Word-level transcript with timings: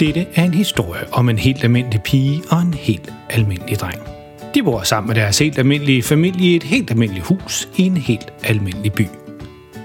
Dette 0.00 0.26
er 0.34 0.44
en 0.44 0.54
historie 0.54 1.02
om 1.12 1.28
en 1.28 1.38
helt 1.38 1.64
almindelig 1.64 2.02
pige 2.02 2.42
og 2.50 2.60
en 2.60 2.74
helt 2.74 3.12
almindelig 3.30 3.80
dreng. 3.80 3.98
De 4.54 4.62
bor 4.62 4.82
sammen 4.82 5.08
med 5.08 5.14
deres 5.14 5.38
helt 5.38 5.58
almindelige 5.58 6.02
familie 6.02 6.50
i 6.50 6.56
et 6.56 6.62
helt 6.62 6.90
almindeligt 6.90 7.26
hus 7.26 7.68
i 7.76 7.82
en 7.82 7.96
helt 7.96 8.32
almindelig 8.44 8.92
by. 8.92 9.06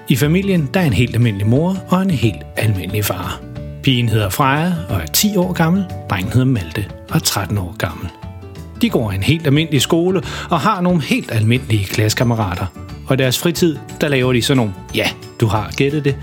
I 0.08 0.16
familien 0.16 0.70
der 0.74 0.80
er 0.80 0.86
en 0.86 0.94
helt 0.94 1.16
almindelig 1.16 1.48
mor 1.48 1.78
og 1.90 2.02
en 2.02 2.12
helt 2.12 2.44
almindelig 2.56 3.06
far. 3.06 3.42
Pigen 3.84 4.10
hedder 4.10 4.30
Freja 4.30 4.74
og 4.90 5.02
er 5.02 5.06
10 5.06 5.38
år 5.38 5.54
gammel, 5.54 5.86
drengen 6.10 6.32
hedder 6.32 6.46
Malte 6.46 6.86
og 7.10 7.16
er 7.16 7.20
13 7.20 7.58
år 7.58 7.76
gammel. 7.78 8.10
De 8.82 8.90
går 8.90 9.12
i 9.12 9.16
en 9.16 9.24
helt 9.24 9.48
almindelig 9.48 9.82
skole 9.82 10.22
og 10.50 10.60
har 10.60 10.82
nogle 10.82 11.02
helt 11.02 11.32
almindelige 11.32 11.86
klassekammerater. 11.86 12.66
Og 13.08 13.14
i 13.14 13.18
deres 13.18 13.40
fritid, 13.40 13.78
der 14.02 14.08
laver 14.08 14.34
de 14.34 14.42
sådan 14.42 14.58
nogle, 14.58 14.74
ja, 14.96 15.08
du 15.40 15.48
har 15.48 15.72
gættet 15.78 16.06
det, 16.06 16.16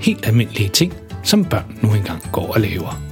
helt 0.00 0.26
almindelige 0.26 0.68
ting, 0.68 0.92
som 1.22 1.44
børn 1.44 1.78
nu 1.80 1.94
engang 1.94 2.22
går 2.32 2.52
og 2.54 2.60
laver. 2.60 3.11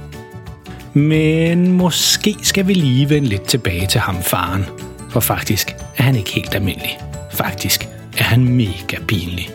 Men 0.93 1.71
måske 1.71 2.35
skal 2.41 2.67
vi 2.67 2.73
lige 2.73 3.09
vende 3.09 3.27
lidt 3.27 3.43
tilbage 3.43 3.87
til 3.87 3.99
ham 3.99 4.21
faren. 4.21 4.65
For 5.09 5.19
faktisk 5.19 5.75
er 5.97 6.03
han 6.03 6.15
ikke 6.15 6.29
helt 6.29 6.55
almindelig. 6.55 6.97
Faktisk 7.31 7.87
er 8.17 8.23
han 8.23 8.43
mega 8.43 8.97
pinlig. 9.07 9.49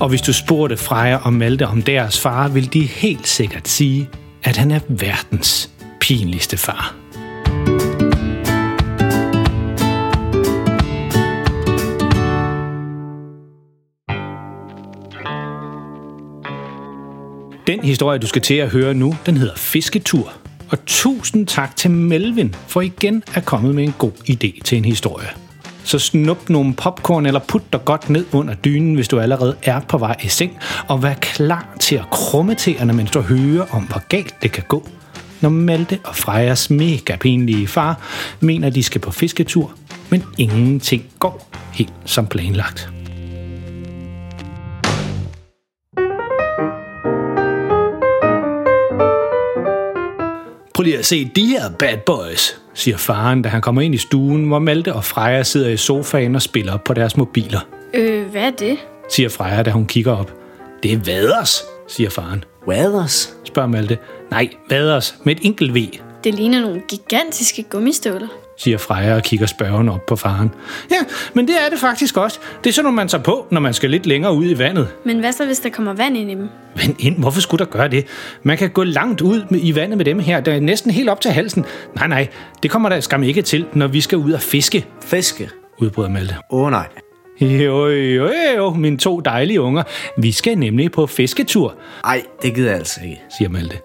Og 0.00 0.08
hvis 0.08 0.20
du 0.20 0.32
spurgte 0.32 0.76
Freja 0.76 1.16
og 1.16 1.32
Malte 1.32 1.66
om 1.66 1.82
deres 1.82 2.20
far, 2.20 2.48
vil 2.48 2.72
de 2.72 2.82
helt 2.82 3.28
sikkert 3.28 3.68
sige, 3.68 4.08
at 4.44 4.56
han 4.56 4.70
er 4.70 4.80
verdens 4.88 5.70
pinligste 6.00 6.56
far. 6.56 6.94
Den 17.66 17.80
historie, 17.84 18.18
du 18.18 18.26
skal 18.26 18.42
til 18.42 18.54
at 18.54 18.68
høre 18.68 18.94
nu, 18.94 19.16
den 19.26 19.36
hedder 19.36 19.56
Fisketur. 19.56 20.32
Og 20.70 20.78
tusind 20.86 21.46
tak 21.46 21.76
til 21.76 21.90
Melvin 21.90 22.54
for 22.66 22.80
igen 22.80 23.22
at 23.34 23.44
komme 23.44 23.72
med 23.72 23.84
en 23.84 23.94
god 23.98 24.12
idé 24.30 24.62
til 24.64 24.78
en 24.78 24.84
historie. 24.84 25.28
Så 25.84 25.98
snup 25.98 26.48
nogle 26.48 26.74
popcorn 26.74 27.26
eller 27.26 27.40
put 27.48 27.72
dig 27.72 27.84
godt 27.84 28.10
ned 28.10 28.26
under 28.32 28.54
dynen, 28.54 28.94
hvis 28.94 29.08
du 29.08 29.20
allerede 29.20 29.56
er 29.62 29.80
på 29.80 29.98
vej 29.98 30.16
i 30.22 30.28
seng, 30.28 30.58
og 30.88 31.02
vær 31.02 31.14
klar 31.14 31.76
til 31.80 31.96
at 31.96 32.10
krumme 32.10 32.54
tæerne, 32.54 32.92
mens 32.92 33.10
du 33.10 33.20
hører 33.20 33.66
om, 33.70 33.82
hvor 33.82 34.08
galt 34.08 34.34
det 34.42 34.52
kan 34.52 34.64
gå, 34.68 34.88
når 35.40 35.48
Malte 35.48 35.98
og 36.04 36.16
Frejas 36.16 36.70
mega 36.70 37.16
pinlige 37.16 37.66
far 37.66 38.00
mener, 38.40 38.70
de 38.70 38.82
skal 38.82 39.00
på 39.00 39.10
fisketur, 39.10 39.72
men 40.10 40.22
ingenting 40.38 41.04
går 41.18 41.48
helt 41.72 41.92
som 42.04 42.26
planlagt. 42.26 42.97
Lige 50.88 50.98
at 50.98 51.06
se 51.06 51.30
de 51.36 51.46
her 51.46 51.70
bad 51.78 51.96
boys, 52.06 52.60
siger 52.74 52.96
faren, 52.96 53.42
da 53.42 53.48
han 53.48 53.60
kommer 53.60 53.82
ind 53.82 53.94
i 53.94 53.98
stuen, 53.98 54.44
hvor 54.44 54.58
Malte 54.58 54.94
og 54.94 55.04
Freja 55.04 55.42
sidder 55.42 55.68
i 55.68 55.76
sofaen 55.76 56.34
og 56.34 56.42
spiller 56.42 56.72
op 56.72 56.84
på 56.84 56.94
deres 56.94 57.16
mobiler. 57.16 57.60
Øh, 57.94 58.30
hvad 58.30 58.42
er 58.42 58.50
det? 58.50 58.76
siger 59.08 59.28
Freja, 59.28 59.62
da 59.62 59.70
hun 59.70 59.86
kigger 59.86 60.12
op. 60.12 60.32
Det 60.82 60.92
er 60.92 60.98
vaders, 60.98 61.64
siger 61.88 62.10
faren. 62.10 62.44
Waders? 62.68 63.34
Spørger 63.44 63.68
Malte. 63.68 63.98
Nej, 64.30 64.48
vaders, 64.70 65.14
med 65.24 65.36
et 65.36 65.40
enkelt 65.42 65.74
V, 65.74 65.88
Det 66.24 66.34
ligner 66.34 66.60
nogle 66.60 66.82
gigantiske 66.88 67.62
gummistøvler. 67.62 68.28
Siger 68.58 68.78
Freja 68.78 69.14
og 69.14 69.22
kigger 69.22 69.46
spørgende 69.46 69.92
op 69.92 70.06
på 70.06 70.16
faren. 70.16 70.50
Ja, 70.90 70.96
men 71.34 71.48
det 71.48 71.54
er 71.66 71.70
det 71.70 71.78
faktisk 71.78 72.16
også. 72.16 72.38
Det 72.64 72.70
er 72.70 72.74
sådan 72.74 72.94
man 72.94 73.08
tager 73.08 73.22
på, 73.22 73.46
når 73.50 73.60
man 73.60 73.74
skal 73.74 73.90
lidt 73.90 74.06
længere 74.06 74.32
ud 74.34 74.44
i 74.44 74.58
vandet. 74.58 74.88
Men 75.04 75.18
hvad 75.20 75.32
så, 75.32 75.46
hvis 75.46 75.58
der 75.58 75.70
kommer 75.70 75.92
vand 75.92 76.16
ind 76.16 76.30
i 76.30 76.34
dem? 76.34 76.48
Men 76.76 76.96
ind, 76.98 77.18
hvorfor 77.18 77.40
skulle 77.40 77.64
der 77.64 77.70
gøre 77.70 77.88
det? 77.88 78.06
Man 78.42 78.58
kan 78.58 78.70
gå 78.70 78.84
langt 78.84 79.20
ud 79.20 79.42
med, 79.50 79.60
i 79.62 79.74
vandet 79.74 79.96
med 79.96 80.04
dem 80.04 80.18
her, 80.18 80.40
der 80.40 80.52
er 80.54 80.60
næsten 80.60 80.90
helt 80.90 81.08
op 81.08 81.20
til 81.20 81.30
halsen. 81.30 81.64
Nej, 81.94 82.06
nej, 82.06 82.28
det 82.62 82.70
kommer 82.70 82.88
der 82.88 83.00
skam 83.00 83.22
ikke 83.22 83.42
til, 83.42 83.66
når 83.72 83.86
vi 83.86 84.00
skal 84.00 84.18
ud 84.18 84.32
og 84.32 84.40
fiske, 84.40 84.86
Fiske? 85.04 85.50
udbryder 85.78 86.08
Malte. 86.08 86.34
Åh 86.50 86.62
oh, 86.62 86.70
nej. 86.70 86.86
Jo, 87.40 87.88
jo, 87.88 88.30
jo, 88.56 88.70
mine 88.70 88.98
to 88.98 89.20
dejlige 89.20 89.60
unger. 89.60 89.82
Vi 90.18 90.32
skal 90.32 90.58
nemlig 90.58 90.92
på 90.92 91.06
fisketur, 91.06 91.74
Ej, 92.04 92.22
det 92.42 92.54
gider 92.54 92.68
jeg 92.68 92.78
altså 92.78 93.00
ikke. 93.04 93.22
siger 93.38 93.48
Malte. 93.48 93.76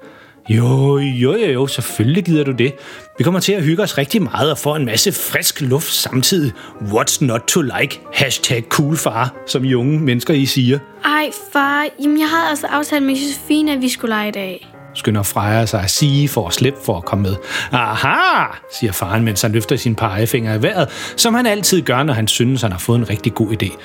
Jo, 0.49 0.97
jo, 0.97 1.35
jo, 1.35 1.51
jo, 1.51 1.67
selvfølgelig 1.67 2.25
gider 2.25 2.43
du 2.43 2.51
det. 2.51 2.73
Vi 3.17 3.23
kommer 3.23 3.39
til 3.39 3.53
at 3.53 3.63
hygge 3.63 3.83
os 3.83 3.97
rigtig 3.97 4.21
meget 4.21 4.51
og 4.51 4.57
få 4.57 4.75
en 4.75 4.85
masse 4.85 5.11
frisk 5.11 5.61
luft 5.61 5.93
samtidig. 5.93 6.53
What's 6.81 7.25
not 7.25 7.41
to 7.41 7.61
like? 7.61 7.99
Hashtag 8.13 8.63
cool 8.69 8.97
far, 8.97 9.35
som 9.47 9.63
unge 9.75 9.99
mennesker 9.99 10.33
I 10.33 10.45
siger. 10.45 10.79
Ej, 11.05 11.29
far, 11.53 11.87
jamen 12.03 12.19
jeg 12.19 12.29
havde 12.29 12.49
altså 12.49 12.67
aftalt 12.67 13.03
med 13.03 13.13
Josefine, 13.13 13.71
at 13.71 13.81
vi 13.81 13.89
skulle 13.89 14.09
lege 14.09 14.27
i 14.27 14.31
dag 14.31 14.67
skynder 14.95 15.23
Freja 15.23 15.65
sig 15.65 15.81
at 15.81 15.89
sige 15.89 16.27
for 16.27 16.47
at 16.47 16.53
slippe 16.53 16.79
for 16.85 16.97
at 16.97 17.05
komme 17.05 17.21
med. 17.21 17.35
Aha, 17.71 18.45
siger 18.79 18.91
faren, 18.91 19.23
mens 19.23 19.41
han 19.41 19.51
løfter 19.51 19.75
sin 19.75 19.95
pegefinger 19.95 20.53
i 20.53 20.61
vejret, 20.61 20.89
som 21.17 21.33
han 21.33 21.45
altid 21.45 21.81
gør, 21.81 22.03
når 22.03 22.13
han 22.13 22.27
synes, 22.27 22.61
han 22.61 22.71
har 22.71 22.79
fået 22.79 22.99
en 22.99 23.09
rigtig 23.09 23.33
god 23.33 23.63
idé. 23.63 23.77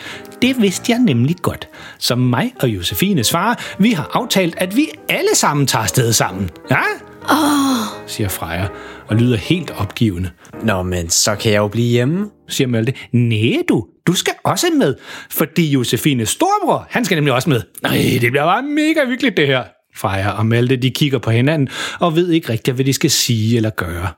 Det 0.42 0.62
vidste 0.62 0.92
jeg 0.92 0.98
nemlig 0.98 1.36
godt. 1.42 1.69
Som 1.98 2.19
mig 2.19 2.54
og 2.60 2.69
Josefines 2.69 3.30
far, 3.30 3.60
vi 3.78 3.92
har 3.92 4.10
aftalt, 4.12 4.54
at 4.58 4.76
vi 4.76 4.88
alle 5.08 5.34
sammen 5.34 5.66
tager 5.66 5.82
afsted 5.82 6.12
sammen. 6.12 6.50
Ja? 6.70 6.82
Oh. 7.30 7.98
siger 8.06 8.28
Freja, 8.28 8.66
og 9.08 9.16
lyder 9.16 9.36
helt 9.36 9.70
opgivende. 9.78 10.30
Nå, 10.62 10.82
men 10.82 11.10
så 11.10 11.34
kan 11.34 11.52
jeg 11.52 11.58
jo 11.58 11.69
blive 11.69 11.88
hjemme. 11.88 12.30
Siger 12.48 12.69
Malte, 12.69 12.94
nej 13.12 13.62
du, 13.69 13.86
du 14.06 14.12
skal 14.12 14.34
også 14.44 14.66
med, 14.78 14.94
fordi 15.30 15.70
Josefines 15.70 16.28
storbror, 16.28 16.86
han 16.90 17.04
skal 17.04 17.16
nemlig 17.16 17.34
også 17.34 17.50
med. 17.50 17.62
Nej, 17.82 18.19
det 18.20 18.30
bliver 18.30 18.44
bare 18.44 18.62
mega 18.62 19.06
hyggeligt 19.06 19.36
det 19.36 19.46
her. 19.46 19.62
Freja 19.94 20.31
og 20.31 20.47
Malte, 20.47 20.76
de 20.76 20.91
kigger 20.91 21.19
på 21.19 21.31
hinanden 21.31 21.69
og 22.00 22.16
ved 22.16 22.31
ikke 22.31 22.49
rigtigt, 22.49 22.75
hvad 22.75 22.84
de 22.84 22.93
skal 22.93 23.10
sige 23.10 23.56
eller 23.56 23.71
gøre. 23.71 24.09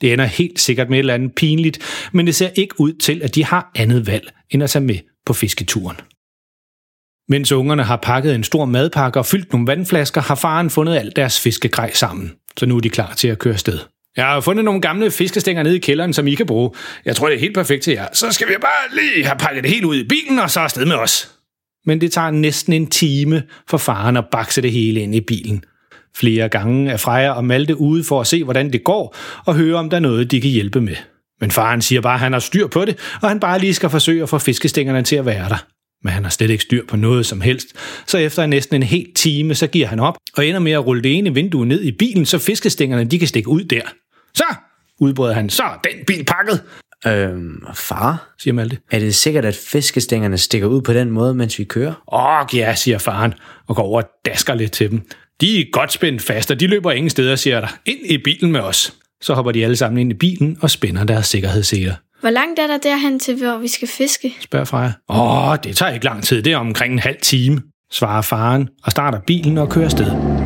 Det 0.00 0.12
ender 0.12 0.24
helt 0.24 0.60
sikkert 0.60 0.90
med 0.90 0.98
et 0.98 0.98
eller 0.98 1.14
andet 1.14 1.34
pinligt, 1.34 1.78
men 2.12 2.26
det 2.26 2.34
ser 2.34 2.50
ikke 2.54 2.80
ud 2.80 2.92
til, 2.92 3.22
at 3.22 3.34
de 3.34 3.44
har 3.44 3.70
andet 3.74 4.06
valg, 4.06 4.32
end 4.50 4.62
at 4.62 4.70
tage 4.70 4.84
med 4.84 4.98
på 5.26 5.32
fisketuren. 5.32 5.96
Mens 7.28 7.52
ungerne 7.52 7.82
har 7.82 7.96
pakket 7.96 8.34
en 8.34 8.44
stor 8.44 8.64
madpakke 8.64 9.18
og 9.18 9.26
fyldt 9.26 9.52
nogle 9.52 9.66
vandflasker, 9.66 10.20
har 10.20 10.34
faren 10.34 10.70
fundet 10.70 10.96
alt 10.96 11.16
deres 11.16 11.40
fiskegrej 11.40 11.92
sammen. 11.92 12.32
Så 12.56 12.66
nu 12.66 12.76
er 12.76 12.80
de 12.80 12.90
klar 12.90 13.14
til 13.14 13.28
at 13.28 13.38
køre 13.38 13.58
sted. 13.58 13.78
Jeg 14.16 14.24
har 14.26 14.40
fundet 14.40 14.64
nogle 14.64 14.80
gamle 14.80 15.10
fiskestænger 15.10 15.62
nede 15.62 15.76
i 15.76 15.78
kælderen, 15.78 16.12
som 16.12 16.26
I 16.26 16.34
kan 16.34 16.46
bruge. 16.46 16.70
Jeg 17.04 17.16
tror, 17.16 17.28
det 17.28 17.36
er 17.36 17.40
helt 17.40 17.54
perfekt 17.54 17.82
til 17.82 17.92
jer. 17.92 18.06
Så 18.12 18.32
skal 18.32 18.48
vi 18.48 18.54
bare 18.60 19.00
lige 19.00 19.24
have 19.24 19.38
pakket 19.38 19.64
det 19.64 19.72
helt 19.72 19.84
ud 19.84 19.96
i 19.96 20.08
bilen, 20.08 20.38
og 20.38 20.50
så 20.50 20.60
afsted 20.60 20.84
med 20.84 20.96
os. 20.96 21.35
Men 21.86 22.00
det 22.00 22.12
tager 22.12 22.30
næsten 22.30 22.72
en 22.72 22.86
time 22.86 23.42
for 23.68 23.78
faren 23.78 24.16
at 24.16 24.24
bakse 24.32 24.62
det 24.62 24.72
hele 24.72 25.00
ind 25.00 25.14
i 25.14 25.20
bilen. 25.20 25.64
Flere 26.16 26.48
gange 26.48 26.90
er 26.90 26.96
Freja 26.96 27.30
og 27.30 27.44
Malte 27.44 27.80
ude 27.80 28.04
for 28.04 28.20
at 28.20 28.26
se, 28.26 28.44
hvordan 28.44 28.72
det 28.72 28.84
går, 28.84 29.16
og 29.44 29.54
høre, 29.54 29.76
om 29.76 29.90
der 29.90 29.96
er 29.96 30.00
noget, 30.00 30.30
de 30.30 30.40
kan 30.40 30.50
hjælpe 30.50 30.80
med. 30.80 30.96
Men 31.40 31.50
faren 31.50 31.82
siger 31.82 32.00
bare, 32.00 32.14
at 32.14 32.20
han 32.20 32.32
har 32.32 32.40
styr 32.40 32.66
på 32.66 32.84
det, 32.84 32.98
og 33.22 33.28
han 33.28 33.40
bare 33.40 33.58
lige 33.58 33.74
skal 33.74 33.90
forsøge 33.90 34.22
at 34.22 34.28
få 34.28 34.38
fiskestængerne 34.38 35.02
til 35.02 35.16
at 35.16 35.26
være 35.26 35.48
der. 35.48 35.66
Men 36.02 36.12
han 36.12 36.22
har 36.22 36.30
slet 36.30 36.50
ikke 36.50 36.62
styr 36.62 36.86
på 36.88 36.96
noget 36.96 37.26
som 37.26 37.40
helst, 37.40 37.66
så 38.06 38.18
efter 38.18 38.46
næsten 38.46 38.76
en 38.76 38.82
hel 38.82 39.06
time, 39.14 39.54
så 39.54 39.66
giver 39.66 39.86
han 39.86 40.00
op, 40.00 40.16
og 40.36 40.46
ender 40.46 40.60
med 40.60 40.72
at 40.72 40.86
rulle 40.86 41.02
det 41.02 41.18
ene 41.18 41.34
vindue 41.34 41.66
ned 41.66 41.82
i 41.82 41.92
bilen, 41.92 42.26
så 42.26 42.38
fiskestængerne 42.38 43.04
de 43.04 43.18
kan 43.18 43.28
stikke 43.28 43.48
ud 43.48 43.64
der. 43.64 43.82
Så, 44.34 44.44
udbrød 45.00 45.32
han, 45.32 45.50
så 45.50 45.64
den 45.84 46.04
bil 46.06 46.24
pakket, 46.24 46.62
Øhm, 47.06 47.66
far? 47.74 48.34
siger 48.38 48.54
Malte. 48.54 48.78
Er 48.90 48.98
det 48.98 49.14
sikkert, 49.14 49.44
at 49.44 49.54
fiskestængerne 49.54 50.38
stikker 50.38 50.68
ud 50.68 50.82
på 50.82 50.92
den 50.92 51.10
måde, 51.10 51.34
mens 51.34 51.58
vi 51.58 51.64
kører? 51.64 52.02
Åh, 52.12 52.58
ja, 52.58 52.74
siger 52.74 52.98
faren, 52.98 53.34
og 53.68 53.76
går 53.76 53.82
over 53.82 54.02
og 54.02 54.08
dasker 54.26 54.54
lidt 54.54 54.72
til 54.72 54.90
dem. 54.90 55.02
De 55.40 55.60
er 55.60 55.64
godt 55.72 55.92
spændt 55.92 56.22
fast, 56.22 56.50
og 56.50 56.60
de 56.60 56.66
løber 56.66 56.92
ingen 56.92 57.10
steder, 57.10 57.36
siger 57.36 57.60
der. 57.60 57.78
Ind 57.86 57.98
i 58.04 58.18
bilen 58.18 58.52
med 58.52 58.60
os. 58.60 58.94
Så 59.20 59.34
hopper 59.34 59.52
de 59.52 59.64
alle 59.64 59.76
sammen 59.76 59.98
ind 59.98 60.10
i 60.10 60.14
bilen 60.14 60.58
og 60.60 60.70
spænder 60.70 61.04
deres 61.04 61.26
sikkerhedsseler. 61.26 61.94
Hvor 62.20 62.30
langt 62.30 62.58
er 62.58 62.66
der 62.66 62.78
derhen 62.78 63.18
til, 63.18 63.36
hvor 63.36 63.58
vi 63.58 63.68
skal 63.68 63.88
fiske? 63.88 64.34
spørger 64.40 64.64
Freja. 64.64 64.92
Åh, 65.08 65.56
det 65.64 65.76
tager 65.76 65.92
ikke 65.92 66.04
lang 66.04 66.24
tid. 66.24 66.42
Det 66.42 66.52
er 66.52 66.56
omkring 66.56 66.92
en 66.92 66.98
halv 66.98 67.16
time, 67.22 67.62
svarer 67.92 68.22
faren 68.22 68.68
og 68.84 68.90
starter 68.90 69.18
bilen 69.26 69.58
og 69.58 69.70
kører 69.70 69.84
afsted. 69.84 70.45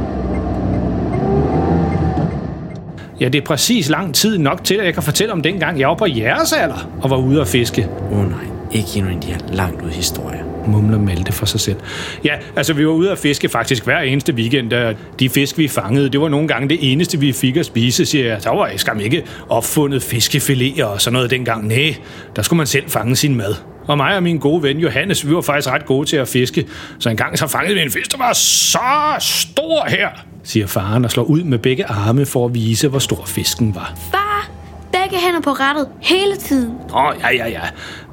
Ja, 3.21 3.29
det 3.29 3.41
er 3.41 3.45
præcis 3.45 3.89
lang 3.89 4.15
tid 4.15 4.39
nok 4.39 4.65
til, 4.65 4.75
at 4.75 4.85
jeg 4.85 4.95
kan 4.95 5.03
fortælle 5.03 5.33
om 5.33 5.43
dengang, 5.43 5.81
jeg 5.81 5.89
var 5.89 5.95
på 5.95 6.07
jeres 6.17 6.53
alder 6.53 6.91
og 7.03 7.11
var 7.11 7.17
ude 7.17 7.41
at 7.41 7.49
fiske, 7.49 7.89
Åh 8.13 8.19
oh, 8.19 8.31
nej, 8.31 8.45
ikke 8.73 8.89
endnu 8.97 9.13
en 9.13 9.23
de 9.23 9.27
her 9.27 9.39
langt 9.53 9.83
ud 9.83 9.91
historier. 9.91 10.45
mumler 10.67 10.99
Malte 10.99 11.33
for 11.33 11.47
sig 11.47 11.61
selv. 11.61 11.77
Ja, 12.25 12.35
altså 12.57 12.73
vi 12.73 12.87
var 12.87 12.93
ude 12.93 13.11
at 13.11 13.19
fiske 13.19 13.49
faktisk 13.49 13.85
hver 13.85 13.99
eneste 13.99 14.35
weekend, 14.35 14.73
og 14.73 14.95
de 15.21 15.29
fisk, 15.29 15.59
vi 15.59 15.69
fangede, 15.69 16.09
det 16.09 16.21
var 16.21 16.29
nogle 16.29 16.49
gange 16.49 16.69
det 16.69 16.93
eneste, 16.93 17.21
vi 17.21 17.33
fik 17.33 17.57
at 17.57 17.67
spise, 17.67 18.07
siger 18.07 18.27
jeg. 18.27 18.45
Der 18.45 18.51
var 18.51 18.67
jeg 18.67 18.81
skam 18.81 19.01
ikke 19.01 19.25
opfundet 19.49 20.03
fiskefiléer 20.03 20.85
og 20.85 21.01
sådan 21.01 21.13
noget 21.13 21.31
dengang. 21.31 21.67
Nej, 21.67 21.97
der 22.37 22.43
skulle 22.43 22.59
man 22.59 22.67
selv 22.67 22.85
fange 22.89 23.17
sin 23.17 23.37
mad. 23.37 23.55
Og 23.91 23.97
mig 23.97 24.17
og 24.17 24.23
min 24.23 24.39
gode 24.39 24.63
ven 24.63 24.79
Johannes, 24.79 25.29
vi 25.29 25.35
var 25.35 25.41
faktisk 25.41 25.69
ret 25.69 25.87
gode 25.87 26.07
til 26.07 26.17
at 26.17 26.29
fiske. 26.29 26.67
Så 26.99 27.11
en 27.11 27.17
gang 27.17 27.39
så 27.39 27.47
fangede 27.47 27.75
vi 27.75 27.83
en 27.83 27.91
fisk, 27.91 28.13
der 28.13 28.19
var 28.19 28.33
så 28.33 28.79
stor 29.19 29.89
her, 29.89 30.09
siger 30.45 30.67
faren 30.67 31.05
og 31.05 31.11
slår 31.11 31.25
ud 31.25 31.43
med 31.43 31.59
begge 31.59 31.87
arme 31.87 32.27
for 32.27 32.47
at 32.47 32.55
vise, 32.55 32.89
hvor 32.89 32.99
stor 32.99 33.25
fisken 33.27 33.75
var. 33.75 33.95
Far, 34.11 34.51
begge 34.93 35.17
hænder 35.27 35.41
på 35.41 35.51
rettet 35.51 35.89
hele 36.01 36.37
tiden. 36.37 36.75
Åh, 36.95 37.15
ja, 37.21 37.31
ja, 37.35 37.49
ja. 37.49 37.61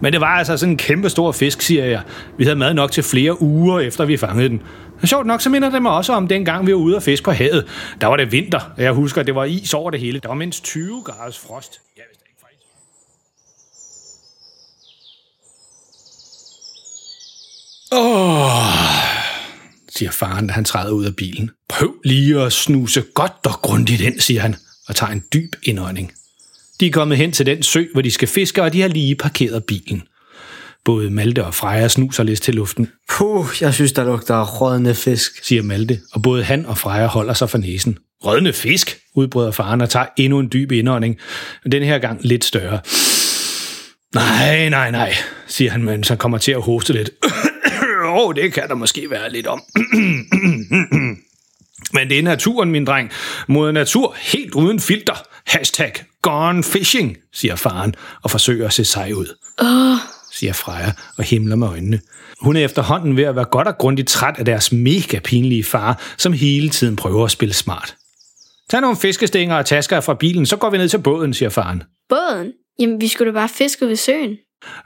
Men 0.02 0.14
det 0.14 0.22
var 0.22 0.28
altså 0.28 0.58
sådan 0.58 0.74
en 0.74 0.78
kæmpe 0.78 1.10
stor 1.10 1.32
fisk, 1.32 1.62
siger 1.62 1.86
jeg. 1.86 2.02
Vi 2.38 2.44
havde 2.44 2.56
mad 2.56 2.74
nok 2.74 2.92
til 2.92 3.04
flere 3.04 3.42
uger, 3.42 3.80
efter 3.80 4.06
vi 4.06 4.18
fangede 4.18 4.50
den. 4.50 4.62
Og 5.02 5.08
sjovt 5.08 5.26
nok, 5.26 5.42
så 5.42 5.50
minder 5.50 5.70
det 5.70 5.82
mig 5.82 5.92
også 5.92 6.14
om 6.14 6.28
dengang, 6.28 6.68
vi 6.68 6.72
var 6.72 6.80
ude 6.80 6.96
og 6.96 7.04
fiske 7.04 7.24
på 7.24 7.32
havet. 7.32 7.66
Der 8.02 8.08
var 8.08 8.16
det 8.16 8.32
vinter, 8.32 8.60
og 8.78 8.84
jeg 8.84 8.92
husker, 8.92 9.24
det 9.24 9.36
var 9.36 9.46
is 9.46 9.74
over 9.74 9.92
det 9.92 10.00
hele. 10.00 10.20
Der 10.20 10.28
var 10.28 10.36
mindst 10.36 10.64
20 10.64 11.02
graders 11.06 11.40
frost. 11.40 11.82
Jeg 11.98 12.04
vidste 12.10 12.24
ikke 12.28 12.42
fra 12.42 12.48
is. 12.52 12.58
Åh, 17.98 18.52
siger 19.96 20.12
faren, 20.12 20.48
da 20.48 20.54
han 20.54 20.66
træder 20.66 20.92
ud 20.92 21.06
af 21.06 21.16
bilen. 21.16 21.52
Prøv 21.70 21.94
lige 22.06 22.42
at 22.42 22.54
snuse 22.54 23.04
godt 23.14 23.32
og 23.46 23.54
grundigt 23.62 24.02
ind, 24.02 24.20
siger 24.20 24.42
han, 24.42 24.56
og 24.88 24.96
tager 24.96 25.12
en 25.12 25.24
dyb 25.34 25.54
indånding. 25.64 26.12
De 26.80 26.88
er 26.88 26.92
kommet 26.92 27.18
hen 27.18 27.32
til 27.32 27.46
den 27.46 27.64
sø, 27.64 27.84
hvor 27.94 28.02
de 28.02 28.12
skal 28.12 28.28
fiske, 28.28 28.64
og 28.64 28.74
de 28.74 28.82
har 28.82 28.88
lige 28.88 29.16
parkeret 29.16 29.64
bilen. 29.64 30.04
Både 30.86 31.10
Malte 31.10 31.46
og 31.46 31.54
Freja 31.54 31.88
snuser 31.88 32.24
lidt 32.24 32.42
til 32.42 32.56
luften, 32.56 32.90
Puh, 33.10 33.46
jeg 33.62 33.74
synes, 33.74 33.92
der 33.92 34.04
lugter 34.04 34.46
rådne 34.46 34.96
fisk. 34.96 35.46
siger 35.46 35.62
Malte, 35.62 36.00
og 36.14 36.22
både 36.22 36.44
han 36.44 36.66
og 36.66 36.78
Freja 36.78 37.08
holder 37.08 37.34
sig 37.34 37.50
for 37.50 37.58
næsen. 37.58 37.98
Rødne 38.24 38.54
fisk, 38.54 38.98
udbryder 39.16 39.52
faren 39.52 39.82
og 39.82 39.90
tager 39.90 40.06
endnu 40.18 40.40
en 40.40 40.50
dyb 40.54 40.72
indånding, 40.72 41.18
men 41.64 41.72
den 41.72 41.84
her 41.84 42.00
gang 42.00 42.20
lidt 42.24 42.46
større. 42.46 42.80
Nej, 44.16 44.70
nej, 44.70 44.92
nej, 44.92 45.14
siger 45.48 45.72
han, 45.72 45.84
mens 45.84 46.08
han 46.08 46.18
kommer 46.18 46.38
til 46.38 46.52
at 46.52 46.62
hoste 46.62 46.94
lidt. 46.94 47.10
Oh, 48.20 48.36
det 48.36 48.54
kan 48.54 48.68
der 48.70 48.76
måske 48.76 49.10
være 49.10 49.32
lidt 49.32 49.48
om. 49.48 49.64
Men 51.96 52.10
det 52.10 52.20
er 52.20 52.24
naturen, 52.24 52.72
min 52.72 52.86
dreng. 52.86 53.12
Mod 53.48 53.72
natur 53.72 54.16
helt 54.20 54.56
uden 54.56 54.80
filter. 54.80 55.14
Hashtag 55.46 55.94
gone 56.22 56.64
fishing, 56.64 57.18
siger 57.34 57.56
faren 57.56 57.96
og 58.24 58.32
forsøger 58.32 58.68
at 58.68 58.74
se 58.74 58.86
sej 58.86 59.12
ud. 59.12 59.38
Åh, 59.62 59.98
siger 60.32 60.54
Freja 60.54 60.92
og 61.18 61.24
himler 61.24 61.56
med 61.56 61.68
øjnene. 61.68 62.00
Hun 62.42 62.56
er 62.56 62.66
efterhånden 62.66 63.18
ved 63.18 63.24
at 63.24 63.36
være 63.36 63.46
godt 63.46 63.68
og 63.68 63.78
grundigt 63.78 64.08
træt 64.08 64.36
af 64.38 64.46
deres 64.46 64.72
mega 64.72 65.20
pinlige 65.20 65.64
far, 65.64 66.02
som 66.18 66.34
hele 66.34 66.70
tiden 66.70 66.96
prøver 66.96 67.26
at 67.26 67.32
spille 67.32 67.54
smart. 67.54 67.96
Tag 68.70 68.82
nogle 68.82 68.98
fiskestænger 68.98 69.56
og 69.56 69.66
tasker 69.66 70.02
fra 70.02 70.14
bilen, 70.14 70.46
så 70.46 70.58
går 70.58 70.70
vi 70.70 70.78
ned 70.78 70.90
til 70.90 71.02
båden, 71.02 71.34
siger 71.34 71.50
faren. 71.50 71.84
båden. 72.10 72.52
Jamen, 72.80 73.02
vi 73.02 73.08
skulle 73.08 73.32
da 73.32 73.34
bare 73.34 73.50
fiske 73.50 73.88
ved 73.88 73.96
søen. 73.96 74.38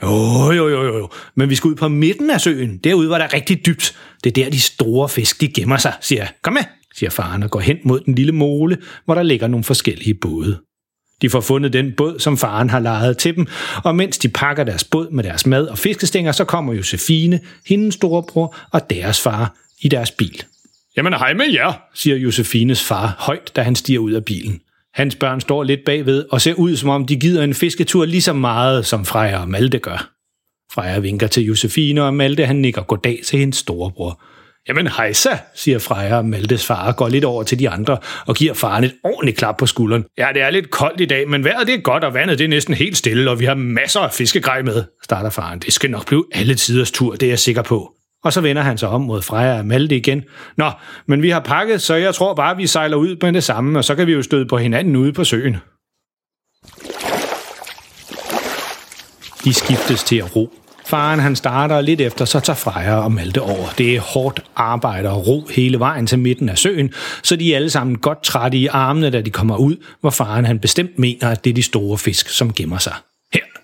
Jo, 0.04 0.52
jo, 0.52 0.70
jo, 0.70 0.98
jo. 0.98 1.10
Men 1.36 1.50
vi 1.50 1.56
skal 1.56 1.68
ud 1.68 1.76
på 1.76 1.88
midten 1.88 2.30
af 2.30 2.42
søen. 2.42 2.78
Derude, 2.78 3.10
var 3.10 3.18
der 3.18 3.34
rigtig 3.34 3.66
dybt. 3.66 3.96
Det 4.24 4.38
er 4.38 4.44
der, 4.44 4.50
de 4.50 4.62
store 4.62 5.10
fisk, 5.10 5.42
de 5.42 5.48
gemmer 5.48 5.78
sig, 5.78 5.94
siger 6.02 6.22
jeg. 6.22 6.32
Kom 6.42 6.54
med, 6.54 6.64
siger 6.96 7.10
faren 7.10 7.44
og 7.44 7.52
går 7.52 7.60
hen 7.60 7.78
mod 7.84 8.00
den 8.00 8.16
lille 8.16 8.32
mole, 8.32 8.78
hvor 9.06 9.16
der 9.16 9.24
ligger 9.24 9.48
nogle 9.48 9.64
forskellige 9.64 10.14
både. 10.14 10.60
De 11.22 11.30
får 11.30 11.42
fundet 11.42 11.74
den 11.74 11.94
båd, 11.98 12.20
som 12.20 12.38
faren 12.38 12.70
har 12.70 12.80
lejet 12.80 13.18
til 13.18 13.36
dem, 13.36 13.48
og 13.84 13.96
mens 13.96 14.18
de 14.18 14.30
pakker 14.30 14.64
deres 14.64 14.84
båd 14.84 15.12
med 15.12 15.24
deres 15.24 15.46
mad 15.46 15.68
og 15.68 15.78
fiskestænger, 15.78 16.32
så 16.32 16.46
kommer 16.46 16.74
Josefine, 16.74 17.40
hendes 17.68 17.96
storebror 17.96 18.56
og 18.72 18.90
deres 18.90 19.22
far 19.22 19.56
i 19.82 19.88
deres 19.88 20.12
bil. 20.12 20.44
Jamen 20.98 21.14
hej 21.14 21.34
med 21.34 21.46
jer, 21.54 21.74
siger 21.94 22.18
Josefines 22.18 22.84
far 22.84 23.16
højt, 23.20 23.52
da 23.56 23.62
han 23.62 23.76
stiger 23.76 24.00
ud 24.00 24.12
af 24.12 24.26
bilen. 24.26 24.62
Hans 24.94 25.16
børn 25.16 25.42
står 25.42 25.64
lidt 25.64 25.80
bagved 25.86 26.26
og 26.32 26.42
ser 26.42 26.54
ud, 26.54 26.76
som 26.76 26.90
om 26.90 27.06
de 27.06 27.20
gider 27.20 27.44
en 27.44 27.54
fisketur 27.54 28.06
lige 28.06 28.22
så 28.22 28.34
meget, 28.34 28.86
som 28.86 29.06
Freja 29.06 29.42
og 29.42 29.50
Malte 29.50 29.80
gør. 29.80 30.12
Freja 30.74 31.00
vinker 31.00 31.28
til 31.28 31.44
Josefine, 31.44 32.04
og 32.04 32.14
Malte 32.14 32.46
han 32.46 32.56
nikker 32.56 32.82
goddag 32.82 33.20
til 33.26 33.40
hendes 33.40 33.58
storebror. 33.58 34.22
Jamen 34.68 34.88
hejsa, 34.88 35.30
siger 35.56 35.80
Freja, 35.80 36.18
og 36.18 36.26
Maltes 36.26 36.66
far 36.66 36.88
og 36.88 36.96
går 36.96 37.10
lidt 37.10 37.26
over 37.26 37.44
til 37.44 37.60
de 37.60 37.70
andre 37.70 37.98
og 38.28 38.36
giver 38.36 38.54
faren 38.54 38.84
et 38.84 38.94
ordentligt 39.04 39.38
klap 39.38 39.58
på 39.58 39.66
skulderen. 39.66 40.06
Ja, 40.18 40.28
det 40.34 40.42
er 40.42 40.50
lidt 40.50 40.70
koldt 40.70 41.02
i 41.02 41.06
dag, 41.06 41.30
men 41.30 41.44
vejret 41.44 41.68
det 41.68 41.76
er 41.76 41.82
godt, 41.82 42.04
og 42.04 42.14
vandet 42.14 42.40
det 42.40 42.46
er 42.46 42.50
næsten 42.50 42.74
helt 42.74 42.98
stille, 42.98 43.32
og 43.32 43.40
vi 43.40 43.46
har 43.46 43.56
masser 43.56 44.00
af 44.00 44.12
fiskegrej 44.12 44.62
med, 44.62 44.84
starter 45.04 45.30
faren. 45.30 45.60
Det 45.60 45.74
skal 45.74 45.92
nok 45.92 46.08
blive 46.08 46.26
alle 46.32 46.56
tiders 46.56 46.92
tur, 46.92 47.16
det 47.16 47.24
er 47.24 47.32
jeg 47.32 47.40
sikker 47.40 47.62
på. 47.62 47.94
Og 48.24 48.34
så 48.34 48.42
vender 48.42 48.62
han 48.62 48.78
sig 48.78 48.90
om 48.90 49.02
mod 49.02 49.22
Freja 49.22 49.58
og 49.58 49.66
Malte 49.66 49.96
igen. 49.96 50.24
Nå, 50.58 50.72
men 51.06 51.22
vi 51.22 51.30
har 51.30 51.40
pakket, 51.40 51.82
så 51.82 51.96
jeg 51.96 52.16
tror 52.16 52.34
bare, 52.34 52.58
vi 52.58 52.68
sejler 52.68 52.98
ud 52.98 53.16
med 53.22 53.34
det 53.34 53.44
samme, 53.44 53.80
og 53.80 53.84
så 53.84 53.96
kan 53.96 54.08
vi 54.08 54.14
jo 54.14 54.22
støde 54.22 54.46
på 54.46 54.58
hinanden 54.58 54.96
ude 54.96 55.14
på 55.14 55.24
søen. 55.24 55.58
De 59.44 59.54
skiftes 59.54 60.04
til 60.04 60.18
at 60.18 60.36
ro. 60.36 60.54
Faren 60.86 61.20
han 61.20 61.36
starter 61.36 61.76
og 61.76 61.84
lidt 61.84 62.02
efter, 62.02 62.26
så 62.26 62.40
tager 62.40 62.58
Freja 62.58 62.96
og 62.96 63.12
Malte 63.12 63.42
over. 63.42 63.68
Det 63.78 63.96
er 63.96 64.00
hårdt 64.00 64.44
arbejde 64.56 65.10
og 65.10 65.28
ro 65.28 65.48
hele 65.56 65.80
vejen 65.80 66.08
til 66.08 66.20
midten 66.20 66.50
af 66.50 66.58
søen, 66.58 66.94
så 67.24 67.36
de 67.36 67.52
er 67.52 67.56
alle 67.56 67.70
sammen 67.70 67.98
godt 67.98 68.24
trætte 68.24 68.58
i 68.58 68.68
armene, 68.68 69.10
da 69.10 69.22
de 69.22 69.30
kommer 69.30 69.58
ud, 69.58 69.76
hvor 70.02 70.10
faren 70.10 70.46
han 70.46 70.60
bestemt 70.60 71.00
mener, 71.00 71.30
at 71.30 71.44
det 71.44 71.50
er 71.50 71.54
de 71.54 71.64
store 71.64 71.98
fisk, 71.98 72.30
som 72.30 72.54
gemmer 72.54 72.78
sig. 72.78 72.94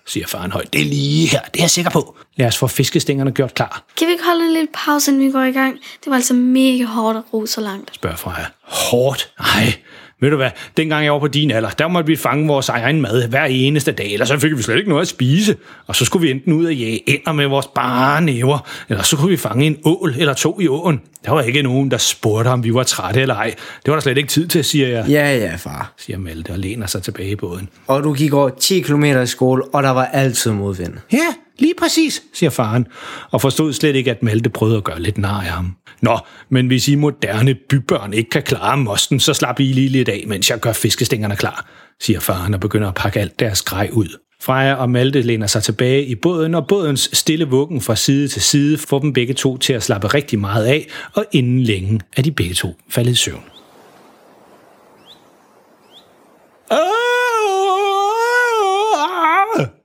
Siger 0.08 0.26
faren 0.26 0.52
højt. 0.52 0.72
Det 0.72 0.80
er 0.80 0.84
lige 0.84 1.26
her, 1.28 1.40
det 1.40 1.60
er 1.60 1.62
jeg 1.62 1.70
sikker 1.70 1.90
på. 1.90 2.16
Lad 2.36 2.46
os 2.46 2.56
få 2.56 2.66
fiskestængerne 2.66 3.32
gjort 3.32 3.54
klar, 3.54 3.84
Kan 3.96 4.06
vi 4.06 4.12
ikke 4.12 4.24
holde 4.24 4.44
en 4.46 4.52
lille 4.52 4.68
pause, 4.74 5.10
inden 5.10 5.26
vi 5.26 5.32
går 5.32 5.42
i 5.42 5.50
gang? 5.52 5.74
Det 6.04 6.10
var 6.10 6.14
altså 6.16 6.34
mega 6.34 6.84
hårdt 6.84 7.18
at 7.18 7.24
ro 7.32 7.46
så 7.46 7.60
langt. 7.60 7.94
spørger 7.94 8.16
Freja. 8.16 8.46
Hårdt? 8.62 9.32
Nej. 9.40 9.72
Ved 10.20 10.30
du 10.30 10.36
hvad, 10.36 10.50
dengang 10.76 11.04
jeg 11.04 11.12
var 11.12 11.18
på 11.18 11.26
din 11.28 11.50
alder, 11.50 11.70
der 11.70 11.88
måtte 11.88 12.06
vi 12.06 12.16
fange 12.16 12.46
vores 12.46 12.68
egen 12.68 13.00
mad 13.00 13.28
hver 13.28 13.44
eneste 13.44 13.92
dag, 13.92 14.12
eller 14.12 14.26
så 14.26 14.38
fik 14.38 14.56
vi 14.56 14.62
slet 14.62 14.76
ikke 14.76 14.88
noget 14.88 15.02
at 15.02 15.08
spise. 15.08 15.56
Og 15.86 15.96
så 15.96 16.04
skulle 16.04 16.22
vi 16.26 16.30
enten 16.30 16.52
ud 16.52 16.66
og 16.66 16.74
jage 16.74 17.10
ender 17.10 17.32
med 17.32 17.46
vores 17.46 17.66
bare 17.74 18.20
næver, 18.20 18.68
eller 18.88 19.02
så 19.02 19.16
kunne 19.16 19.30
vi 19.30 19.36
fange 19.36 19.66
en 19.66 19.76
ål 19.84 20.14
eller 20.18 20.34
to 20.34 20.60
i 20.60 20.68
åen. 20.68 21.00
Der 21.24 21.32
var 21.32 21.42
ikke 21.42 21.62
nogen, 21.62 21.90
der 21.90 21.96
spurgte, 21.98 22.48
om 22.48 22.64
vi 22.64 22.74
var 22.74 22.82
trætte 22.82 23.20
eller 23.20 23.34
ej. 23.34 23.54
Det 23.84 23.88
var 23.90 23.94
der 23.94 24.00
slet 24.00 24.18
ikke 24.18 24.28
tid 24.28 24.48
til, 24.48 24.64
siger 24.64 24.88
jeg, 24.88 25.04
Ja, 25.08 25.36
ja, 25.36 25.54
far. 25.56 25.92
siger 25.98 26.18
Malte 26.18 26.50
og 26.50 26.58
læner 26.58 26.86
sig 26.86 27.02
tilbage 27.02 27.30
i 27.30 27.36
båden. 27.36 27.68
Og 27.86 28.04
du 28.04 28.12
gik 28.12 28.32
over 28.34 28.48
10 28.60 28.80
km 28.80 29.04
i 29.04 29.26
skole, 29.26 29.64
og 29.64 29.82
der 29.82 29.90
var 29.90 30.04
altid 30.04 30.50
modvind. 30.52 30.92
Ja, 31.12 31.18
lige 31.58 31.74
præcis, 31.78 32.22
siger 32.34 32.50
faren, 32.50 32.86
og 33.30 33.40
forstod 33.40 33.72
slet 33.72 33.96
ikke, 33.96 34.10
at 34.10 34.22
Malte 34.22 34.50
prøvede 34.50 34.76
at 34.76 34.84
gøre 34.84 35.02
lidt 35.02 35.18
nar 35.18 35.40
af 35.40 35.46
ham. 35.46 35.76
Nå, 36.00 36.18
men 36.48 36.66
hvis 36.66 36.88
I 36.88 36.94
moderne 36.94 37.54
bybørn 37.54 38.12
ikke 38.12 38.30
kan 38.30 38.42
klare 38.42 38.76
mosten, 38.76 39.20
så 39.20 39.34
slap 39.34 39.60
I 39.60 39.72
lige 39.72 39.88
lidt 39.88 40.08
af, 40.08 40.24
mens 40.26 40.50
jeg 40.50 40.60
gør 40.60 40.72
fiskestængerne 40.72 41.36
klar, 41.36 41.66
siger 42.00 42.20
faren 42.20 42.54
og 42.54 42.60
begynder 42.60 42.88
at 42.88 42.94
pakke 42.94 43.20
alt 43.20 43.40
deres 43.40 43.62
grej 43.62 43.88
ud. 43.92 44.08
Freja 44.42 44.74
og 44.74 44.90
Malte 44.90 45.22
læner 45.22 45.46
sig 45.46 45.62
tilbage 45.62 46.06
i 46.06 46.14
båden, 46.14 46.54
og 46.54 46.66
bådens 46.66 47.10
stille 47.12 47.44
vuggen 47.44 47.80
fra 47.80 47.96
side 47.96 48.28
til 48.28 48.42
side 48.42 48.78
får 48.78 48.98
dem 48.98 49.12
begge 49.12 49.34
to 49.34 49.56
til 49.56 49.72
at 49.72 49.82
slappe 49.82 50.06
rigtig 50.06 50.38
meget 50.38 50.66
af, 50.66 50.88
og 51.14 51.24
inden 51.32 51.62
længe 51.62 52.00
er 52.16 52.22
de 52.22 52.32
begge 52.32 52.54
to 52.54 52.74
faldet 52.88 53.12
i 53.12 53.14
søvn 53.14 53.42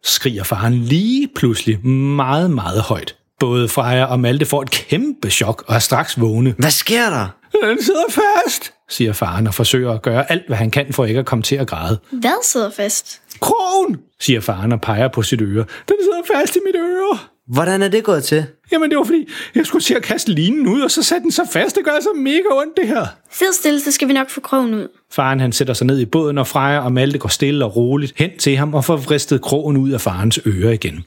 skriger 0.03 0.43
faren 0.43 0.73
lige 0.73 1.29
pludselig 1.35 1.85
meget, 1.87 2.51
meget 2.51 2.81
højt. 2.81 3.15
Både 3.39 3.67
Freja 3.67 4.05
og 4.05 4.19
Malte 4.19 4.45
får 4.45 4.61
et 4.61 4.71
kæmpe 4.71 5.29
chok 5.29 5.63
og 5.67 5.75
er 5.75 5.79
straks 5.79 6.21
vågne. 6.21 6.55
Hvad 6.57 6.71
sker 6.71 7.09
der? 7.09 7.27
Den 7.63 7.83
sidder 7.83 8.05
fast, 8.09 8.73
siger 8.89 9.13
faren 9.13 9.47
og 9.47 9.53
forsøger 9.53 9.91
at 9.91 10.01
gøre 10.01 10.31
alt, 10.31 10.47
hvad 10.47 10.57
han 10.57 10.71
kan 10.71 10.93
for 10.93 11.05
ikke 11.05 11.19
at 11.19 11.25
komme 11.25 11.43
til 11.43 11.55
at 11.55 11.67
græde. 11.67 11.99
Hvad 12.11 12.45
sidder 12.45 12.69
fast? 12.69 13.21
Krogen, 13.39 13.97
siger 14.19 14.41
faren 14.41 14.71
og 14.71 14.81
peger 14.81 15.07
på 15.07 15.21
sit 15.21 15.41
øre. 15.41 15.65
Den 15.87 15.95
sidder 16.03 16.21
fast 16.35 16.55
i 16.55 16.59
mit 16.65 16.75
øre. 16.75 17.17
Hvordan 17.47 17.81
er 17.81 17.87
det 17.87 18.03
gået 18.03 18.23
til? 18.23 18.45
Jamen, 18.71 18.89
det 18.89 18.97
var 18.97 19.03
fordi, 19.03 19.27
jeg 19.55 19.65
skulle 19.65 19.83
til 19.83 19.93
at 19.93 20.03
kaste 20.03 20.31
linen 20.31 20.67
ud, 20.67 20.81
og 20.81 20.91
så 20.91 21.03
satte 21.03 21.23
den 21.23 21.31
så 21.31 21.47
fast. 21.53 21.75
Det 21.75 21.85
gør 21.85 21.99
så 22.01 22.09
mega 22.15 22.43
ondt, 22.51 22.77
det 22.77 22.87
her. 22.87 23.05
Sid 23.31 23.53
stille, 23.53 23.79
så 23.79 23.91
skal 23.91 24.07
vi 24.07 24.13
nok 24.13 24.29
få 24.29 24.41
krogen 24.41 24.73
ud. 24.73 24.87
Faren 25.11 25.39
han 25.39 25.51
sætter 25.51 25.73
sig 25.73 25.87
ned 25.87 25.99
i 25.99 26.05
båden, 26.05 26.37
og 26.37 26.47
Freja 26.47 26.79
og 26.79 26.91
Malte 26.91 27.17
går 27.19 27.29
stille 27.29 27.65
og 27.65 27.75
roligt 27.75 28.13
hen 28.15 28.31
til 28.39 28.57
ham 28.57 28.73
og 28.73 28.85
får 28.85 28.97
vristet 28.97 29.41
krogen 29.41 29.77
ud 29.77 29.89
af 29.91 30.01
farens 30.01 30.39
øre 30.45 30.73
igen, 30.73 31.05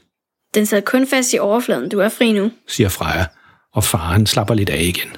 Den 0.55 0.65
sad 0.65 0.81
kun 0.81 1.07
fast 1.07 1.33
i 1.33 1.39
overfladen. 1.39 1.89
Du 1.89 1.99
er 1.99 2.09
fri 2.09 2.31
nu. 2.31 2.51
siger 2.67 2.89
Freja, 2.89 3.25
og 3.73 3.83
faren 3.83 4.25
slapper 4.25 4.53
lidt 4.53 4.69
af 4.69 4.81
igen. 4.83 5.09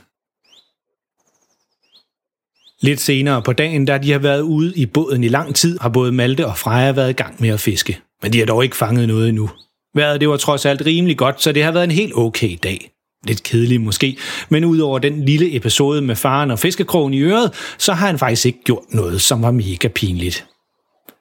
Lidt 2.81 2.99
senere 3.01 3.41
på 3.41 3.53
dagen, 3.53 3.85
da 3.85 3.97
de 3.97 4.11
har 4.11 4.19
været 4.19 4.41
ude 4.41 4.73
i 4.75 4.85
båden 4.85 5.23
i 5.23 5.27
lang 5.27 5.55
tid, 5.55 5.79
har 5.81 5.89
både 5.89 6.11
Malte 6.11 6.45
og 6.47 6.57
Freja 6.57 6.91
været 6.91 7.09
i 7.09 7.13
gang 7.13 7.35
med 7.41 7.49
at 7.49 7.59
fiske. 7.59 7.99
Men 8.23 8.33
de 8.33 8.39
har 8.39 8.45
dog 8.45 8.63
ikke 8.63 8.75
fanget 8.77 9.07
noget 9.07 9.29
endnu. 9.29 9.49
Vejret 9.95 10.21
det 10.21 10.29
var 10.29 10.37
trods 10.37 10.65
alt 10.65 10.85
rimelig 10.85 11.17
godt, 11.17 11.41
så 11.41 11.51
det 11.51 11.63
har 11.63 11.71
været 11.71 11.83
en 11.83 11.91
helt 11.91 12.13
okay 12.15 12.57
dag. 12.63 12.91
Lidt 13.27 13.43
kedelig 13.43 13.81
måske, 13.81 14.17
men 14.49 14.65
udover 14.65 14.99
den 14.99 15.25
lille 15.25 15.55
episode 15.55 16.01
med 16.01 16.15
faren 16.15 16.51
og 16.51 16.59
fiskekrogen 16.59 17.13
i 17.13 17.19
øret, 17.19 17.53
så 17.77 17.93
har 17.93 18.07
han 18.07 18.19
faktisk 18.19 18.45
ikke 18.45 18.63
gjort 18.63 18.83
noget, 18.89 19.21
som 19.21 19.41
var 19.41 19.51
mega 19.51 19.87
pinligt. 19.87 20.45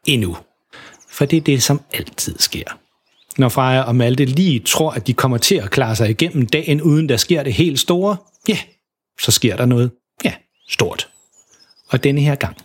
Endnu. 0.07 0.37
For 1.11 1.25
det 1.25 1.37
er 1.37 1.41
det, 1.41 1.63
som 1.63 1.81
altid 1.93 2.39
sker. 2.39 2.65
Når 3.39 3.49
Freja 3.49 3.83
og 3.83 3.97
Malte 3.97 4.25
lige 4.25 4.61
tror, 4.61 4.91
at 4.91 5.07
de 5.07 5.15
kommer 5.15 5.39
til 5.39 5.55
at 5.55 5.71
klare 5.71 5.97
sig 5.97 6.11
igennem 6.11 6.47
dagen, 6.47 6.83
uden 6.83 7.09
der 7.09 7.17
sker 7.17 7.43
det 7.43 7.53
helt 7.53 7.81
store, 7.81 8.17
ja, 8.49 8.59
så 9.21 9.31
sker 9.31 9.57
der 9.57 9.67
noget, 9.67 9.91
ja, 10.25 10.33
stort. 10.69 11.09
Og 11.89 12.05
denne 12.05 12.21
her 12.21 12.35
gang, 12.35 12.57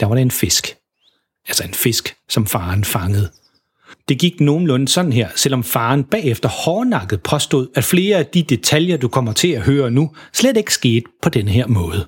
der 0.00 0.06
var 0.06 0.14
det 0.14 0.22
en 0.22 0.30
fisk. 0.30 0.76
Altså 1.48 1.64
en 1.64 1.74
fisk, 1.74 2.16
som 2.28 2.46
faren 2.46 2.84
fangede. 2.84 3.30
Det 4.08 4.18
gik 4.18 4.40
nogenlunde 4.40 4.88
sådan 4.88 5.12
her, 5.12 5.28
selvom 5.36 5.64
faren 5.64 6.04
bagefter 6.04 6.48
hårdnakket 6.48 7.22
påstod, 7.22 7.68
at 7.74 7.84
flere 7.84 8.16
af 8.16 8.26
de 8.26 8.42
detaljer, 8.42 8.96
du 8.96 9.08
kommer 9.08 9.32
til 9.32 9.48
at 9.48 9.62
høre 9.62 9.90
nu, 9.90 10.10
slet 10.32 10.56
ikke 10.56 10.72
skete 10.72 11.06
på 11.22 11.28
den 11.28 11.48
her 11.48 11.66
måde. 11.66 12.06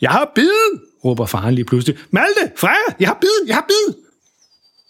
Jeg 0.00 0.10
har 0.10 0.32
bid, 0.34 0.50
råber 1.04 1.26
faren 1.26 1.54
lige 1.54 1.64
pludselig. 1.64 1.98
Malte, 2.10 2.52
Freja, 2.56 2.96
jeg 3.00 3.08
har 3.08 3.18
bid, 3.20 3.46
jeg 3.46 3.56
har 3.56 3.66
bid. 3.68 3.94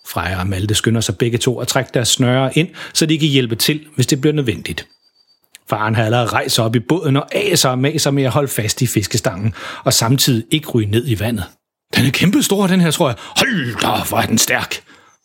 Freja 0.07 0.41
og 0.41 0.47
Malte 0.47 0.75
skynder 0.75 1.01
sig 1.01 1.19
begge 1.19 1.39
to 1.39 1.61
at 1.61 1.69
trække 1.69 1.91
deres 1.95 2.09
snøre 2.09 2.59
ind, 2.59 2.69
så 2.95 3.07
de 3.07 3.19
kan 3.19 3.29
hjælpe 3.29 3.57
til, 3.57 3.87
hvis 3.95 4.07
det 4.07 4.21
bliver 4.21 4.35
nødvendigt. 4.35 4.89
Faren 5.73 5.95
havde 5.95 6.07
allerede 6.07 6.27
rejst 6.27 6.59
op 6.59 6.77
i 6.77 6.79
båden 6.79 7.17
og 7.17 7.35
aser 7.35 7.69
og 7.69 7.79
maser 7.79 8.11
med 8.11 8.23
at 8.23 8.31
holde 8.31 8.49
fast 8.49 8.83
i 8.83 8.87
fiskestangen, 8.87 9.55
og 9.85 9.93
samtidig 9.93 10.45
ikke 10.51 10.69
ryge 10.69 10.91
ned 10.91 11.09
i 11.09 11.21
vandet. 11.21 11.45
Den 11.97 12.07
er 12.07 12.11
kæmpestor, 12.11 12.67
den 12.67 12.81
her, 12.81 12.91
tror 12.91 13.09
jeg. 13.09 13.17
Hold 13.37 13.81
da, 13.81 14.09
hvor 14.09 14.19
er 14.19 14.27
den 14.27 14.39
stærk. 14.39 14.83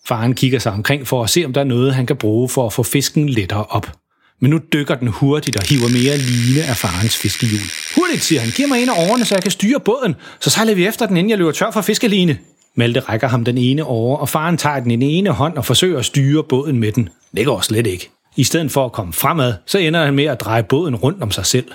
Faren 0.08 0.36
kigger 0.36 0.60
sig 0.60 0.72
omkring 0.72 1.08
for 1.08 1.24
at 1.24 1.30
se, 1.30 1.46
om 1.46 1.54
der 1.54 1.62
er 1.62 1.66
noget, 1.66 1.96
han 1.96 2.06
kan 2.06 2.16
bruge 2.16 2.50
for 2.50 2.66
at 2.66 2.74
få 2.74 2.84
fisken 2.84 3.30
lettere 3.30 3.66
op. 3.66 3.92
Men 4.42 4.52
nu 4.52 4.60
dykker 4.74 4.96
den 4.96 5.08
hurtigt 5.08 5.58
og 5.58 5.64
hiver 5.68 5.90
mere 5.90 6.18
line 6.18 6.64
af 6.64 6.78
farens 6.78 7.18
fiskehjul. 7.18 7.62
Hurtigt, 7.96 8.24
siger 8.24 8.42
han. 8.42 8.50
Giv 8.50 8.68
mig 8.68 8.84
en 8.84 8.90
af 8.90 9.10
årene, 9.10 9.26
så 9.26 9.36
jeg 9.36 9.42
kan 9.42 9.52
styre 9.52 9.80
båden. 9.80 10.16
Så 10.40 10.50
sejler 10.50 10.76
vi 10.76 10.88
efter 10.88 11.06
den, 11.06 11.18
inden 11.18 11.30
jeg 11.30 11.38
løber 11.38 11.52
tør 11.52 11.72
for 11.72 11.82
fiskeline. 11.82 12.38
Malte 12.76 13.00
rækker 13.00 13.28
ham 13.28 13.44
den 13.44 13.58
ene 13.58 13.84
over, 13.84 14.18
og 14.18 14.30
faren 14.30 14.58
tager 14.58 14.80
den 14.80 14.92
i 14.92 14.96
den 14.96 15.04
ene 15.04 15.30
hånd 15.30 15.58
og 15.58 15.66
forsøger 15.66 16.00
at 16.00 16.06
styre 16.06 16.44
båden 16.44 16.80
med 16.80 16.92
den. 16.92 17.10
Det 17.38 17.46
går 17.46 17.62
slet 17.62 17.88
ikke. 17.88 18.10
I 18.38 18.44
stedet 18.44 18.72
for 18.72 18.86
at 18.86 18.92
komme 18.92 19.14
fremad, 19.14 19.54
så 19.66 19.78
ender 19.78 20.06
han 20.06 20.14
med 20.14 20.26
at 20.26 20.42
dreje 20.42 20.64
båden 20.64 20.96
rundt 20.96 21.24
om 21.24 21.32
sig 21.32 21.46
selv. 21.46 21.72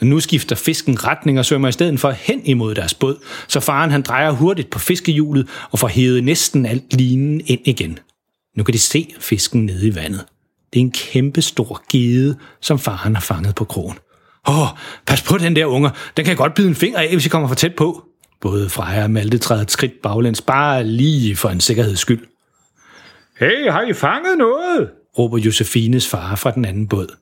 Nu 0.00 0.20
skifter 0.20 0.56
fisken 0.56 1.04
retning 1.04 1.38
og 1.38 1.44
svømmer 1.44 1.68
i 1.68 1.72
stedet 1.72 2.00
for 2.00 2.10
hen 2.10 2.40
imod 2.44 2.74
deres 2.74 2.94
båd, 2.94 3.16
så 3.48 3.60
faren 3.60 3.90
han 3.90 4.02
drejer 4.02 4.30
hurtigt 4.30 4.70
på 4.70 4.78
fiskehjulet 4.78 5.48
og 5.70 5.78
får 5.78 5.88
hævet 5.88 6.24
næsten 6.24 6.66
alt 6.66 6.94
linen 6.94 7.40
ind 7.46 7.60
igen. 7.64 7.98
Nu 8.56 8.64
kan 8.64 8.72
de 8.72 8.78
se 8.78 9.14
fisken 9.20 9.66
nede 9.66 9.86
i 9.86 9.94
vandet. 9.94 10.24
Det 10.72 10.80
er 10.80 10.84
en 10.84 10.92
kæmpe 10.92 11.42
stor 11.42 11.82
gede, 11.92 12.36
som 12.60 12.78
faren 12.78 13.14
har 13.14 13.22
fanget 13.22 13.54
på 13.54 13.64
krogen. 13.64 13.98
Åh, 14.48 14.62
oh, 14.62 14.68
pas 15.06 15.22
på 15.22 15.38
den 15.38 15.56
der 15.56 15.66
unger. 15.66 15.90
Den 16.16 16.24
kan 16.24 16.36
godt 16.36 16.54
bide 16.54 16.68
en 16.68 16.74
finger 16.74 16.98
af, 16.98 17.12
hvis 17.12 17.26
I 17.26 17.28
kommer 17.28 17.48
for 17.48 17.54
tæt 17.54 17.74
på. 17.74 18.04
Både 18.40 18.68
Freja 18.68 19.02
og 19.02 19.10
Malte 19.10 19.38
træder 19.38 19.62
et 19.62 19.70
skridt 19.70 20.02
baglæns, 20.02 20.40
bare 20.40 20.84
lige 20.84 21.36
for 21.36 21.48
en 21.48 21.60
sikkerheds 21.60 21.98
skyld. 21.98 22.26
Hey, 23.40 23.70
har 23.70 23.82
I 23.82 23.92
fanget 23.92 24.38
noget? 24.38 24.90
Råber 25.18 25.38
Josefines 25.38 26.08
far 26.08 26.34
fra 26.36 26.50
den 26.50 26.64
anden 26.64 26.88
båd. 26.88 27.16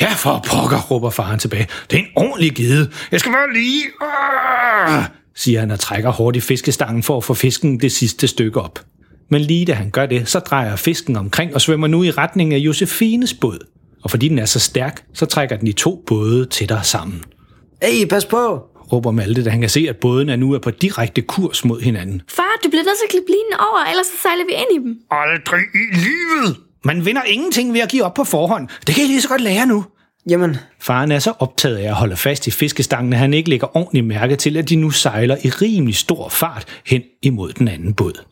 Ja, 0.00 0.12
for 0.12 0.44
pokker, 0.46 0.80
råber 0.90 1.10
faren 1.10 1.38
tilbage. 1.38 1.66
Det 1.90 1.98
er 1.98 2.02
en 2.02 2.08
ordentlig 2.16 2.54
gede. 2.54 2.90
Jeg 3.12 3.20
skal 3.20 3.32
bare 3.32 3.52
lige... 3.52 3.82
Arh! 4.00 5.04
siger 5.34 5.60
han 5.60 5.70
og 5.70 5.80
trækker 5.80 6.10
hårdt 6.10 6.36
i 6.36 6.40
fiskestangen 6.40 7.02
for 7.02 7.16
at 7.16 7.24
få 7.24 7.34
fisken 7.34 7.80
det 7.80 7.92
sidste 7.92 8.26
stykke 8.26 8.60
op. 8.60 8.84
Men 9.28 9.40
lige 9.40 9.64
da 9.66 9.72
han 9.72 9.90
gør 9.90 10.06
det, 10.06 10.28
så 10.28 10.38
drejer 10.38 10.76
fisken 10.76 11.16
omkring 11.16 11.54
og 11.54 11.60
svømmer 11.60 11.86
nu 11.86 12.02
i 12.02 12.10
retning 12.10 12.54
af 12.54 12.58
Josefines 12.58 13.34
båd. 13.34 13.58
Og 14.02 14.10
fordi 14.10 14.28
den 14.28 14.38
er 14.38 14.44
så 14.44 14.60
stærk, 14.60 15.04
så 15.14 15.26
trækker 15.26 15.56
den 15.56 15.66
de 15.66 15.72
to 15.72 16.04
både 16.06 16.46
tættere 16.46 16.84
sammen. 16.84 17.22
Hey, 17.82 18.06
pas 18.06 18.24
på! 18.24 18.66
råber 18.92 19.10
Malte, 19.10 19.44
da 19.44 19.50
han 19.50 19.60
kan 19.60 19.70
se, 19.70 19.86
at 19.88 19.96
bådene 19.96 20.36
nu 20.36 20.52
er 20.52 20.58
på 20.58 20.70
direkte 20.70 21.22
kurs 21.22 21.64
mod 21.64 21.80
hinanden. 21.80 22.22
Far, 22.28 22.58
du 22.64 22.68
bliver 22.68 22.84
nødt 22.84 22.98
til 22.98 23.04
at 23.06 23.10
klippe 23.10 23.30
linen 23.30 23.54
over, 23.60 23.90
ellers 23.90 24.06
så 24.06 24.12
sejler 24.22 24.44
vi 24.44 24.52
ind 24.52 24.70
i 24.76 24.78
dem. 24.84 24.96
Aldrig 25.10 25.62
i 25.74 25.84
livet! 25.94 26.69
Man 26.84 27.04
vinder 27.04 27.22
ingenting 27.22 27.72
ved 27.72 27.80
at 27.80 27.88
give 27.88 28.04
op 28.04 28.14
på 28.14 28.24
forhånd. 28.24 28.68
Det 28.86 28.94
kan 28.94 29.04
I 29.04 29.06
lige 29.06 29.22
så 29.22 29.28
godt 29.28 29.40
lære 29.40 29.66
nu. 29.66 29.84
Jamen, 30.28 30.56
Faren 30.80 31.12
er 31.12 31.18
så 31.18 31.32
optaget 31.38 31.76
af 31.76 31.88
at 31.88 31.94
holde 31.94 32.16
fast 32.16 32.46
i 32.46 32.50
fiskestangen, 32.50 33.12
at 33.12 33.18
han 33.18 33.34
ikke 33.34 33.50
lægger 33.50 33.76
ordentligt 33.76 34.06
mærke 34.06 34.36
til, 34.36 34.56
at 34.56 34.68
de 34.68 34.76
nu 34.76 34.90
sejler 34.90 35.36
i 35.44 35.50
rimelig 35.50 35.96
stor 35.96 36.28
fart 36.28 36.64
hen 36.86 37.02
imod 37.22 37.52
den 37.52 37.68
anden 37.68 37.94
båd. 37.94 38.24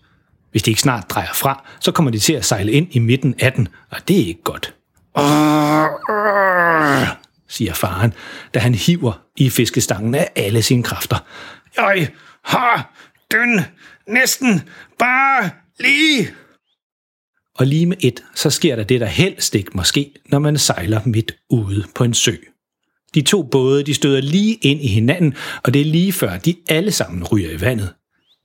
Hvis 0.51 0.63
de 0.63 0.71
ikke 0.71 0.81
snart 0.81 1.11
drejer 1.11 1.33
fra, 1.35 1.65
så 1.81 1.93
kommer 1.93 2.11
de 2.11 2.19
til 2.19 2.33
at 2.33 2.45
sejle 2.45 2.73
ind 2.73 2.87
i 2.91 2.99
midten 2.99 3.35
af 3.41 3.53
den, 3.53 3.69
og 3.91 3.99
det 4.09 4.21
er 4.21 4.27
ikke 4.27 4.43
godt. 4.43 4.75
siger 7.49 7.75
faren, 7.75 8.15
da 8.55 8.59
han 8.59 8.75
hiver 8.75 9.21
i 9.37 9.51
fiskestangen 9.51 10.15
af 10.15 10.31
alle 10.37 10.63
sine 10.63 10.83
kræfter. 10.83 11.17
Jeg 11.77 12.09
har 12.45 12.95
den 13.31 13.61
næsten 14.07 14.63
bare 14.99 15.51
lige 15.81 16.29
og 17.59 17.67
lige 17.67 17.87
med 17.87 17.97
et, 18.01 18.25
så 18.35 18.51
sker 18.51 18.77
der 18.77 18.85
det, 18.85 19.01
der 19.01 19.07
helst 19.07 19.55
ikke 19.55 19.71
måske, 19.75 20.13
når 20.31 20.39
man 20.39 20.59
sejler 20.59 21.01
midt 21.05 21.37
ude 21.51 21.85
på 21.95 22.05
en 22.05 22.15
sø. 22.15 22.33
De 23.15 23.23
to 23.23 23.43
både, 23.43 23.83
de 23.83 23.95
støder 23.95 24.21
lige 24.21 24.59
ind 24.63 24.81
i 24.81 24.87
hinanden, 24.87 25.35
og 25.63 25.75
det 25.75 25.81
er 25.81 25.85
lige 25.85 26.13
før, 26.13 26.39
de 26.39 26.55
alle 26.69 26.91
sammen 26.91 27.25
ryger 27.25 27.51
i 27.51 27.61
vandet. 27.61 27.93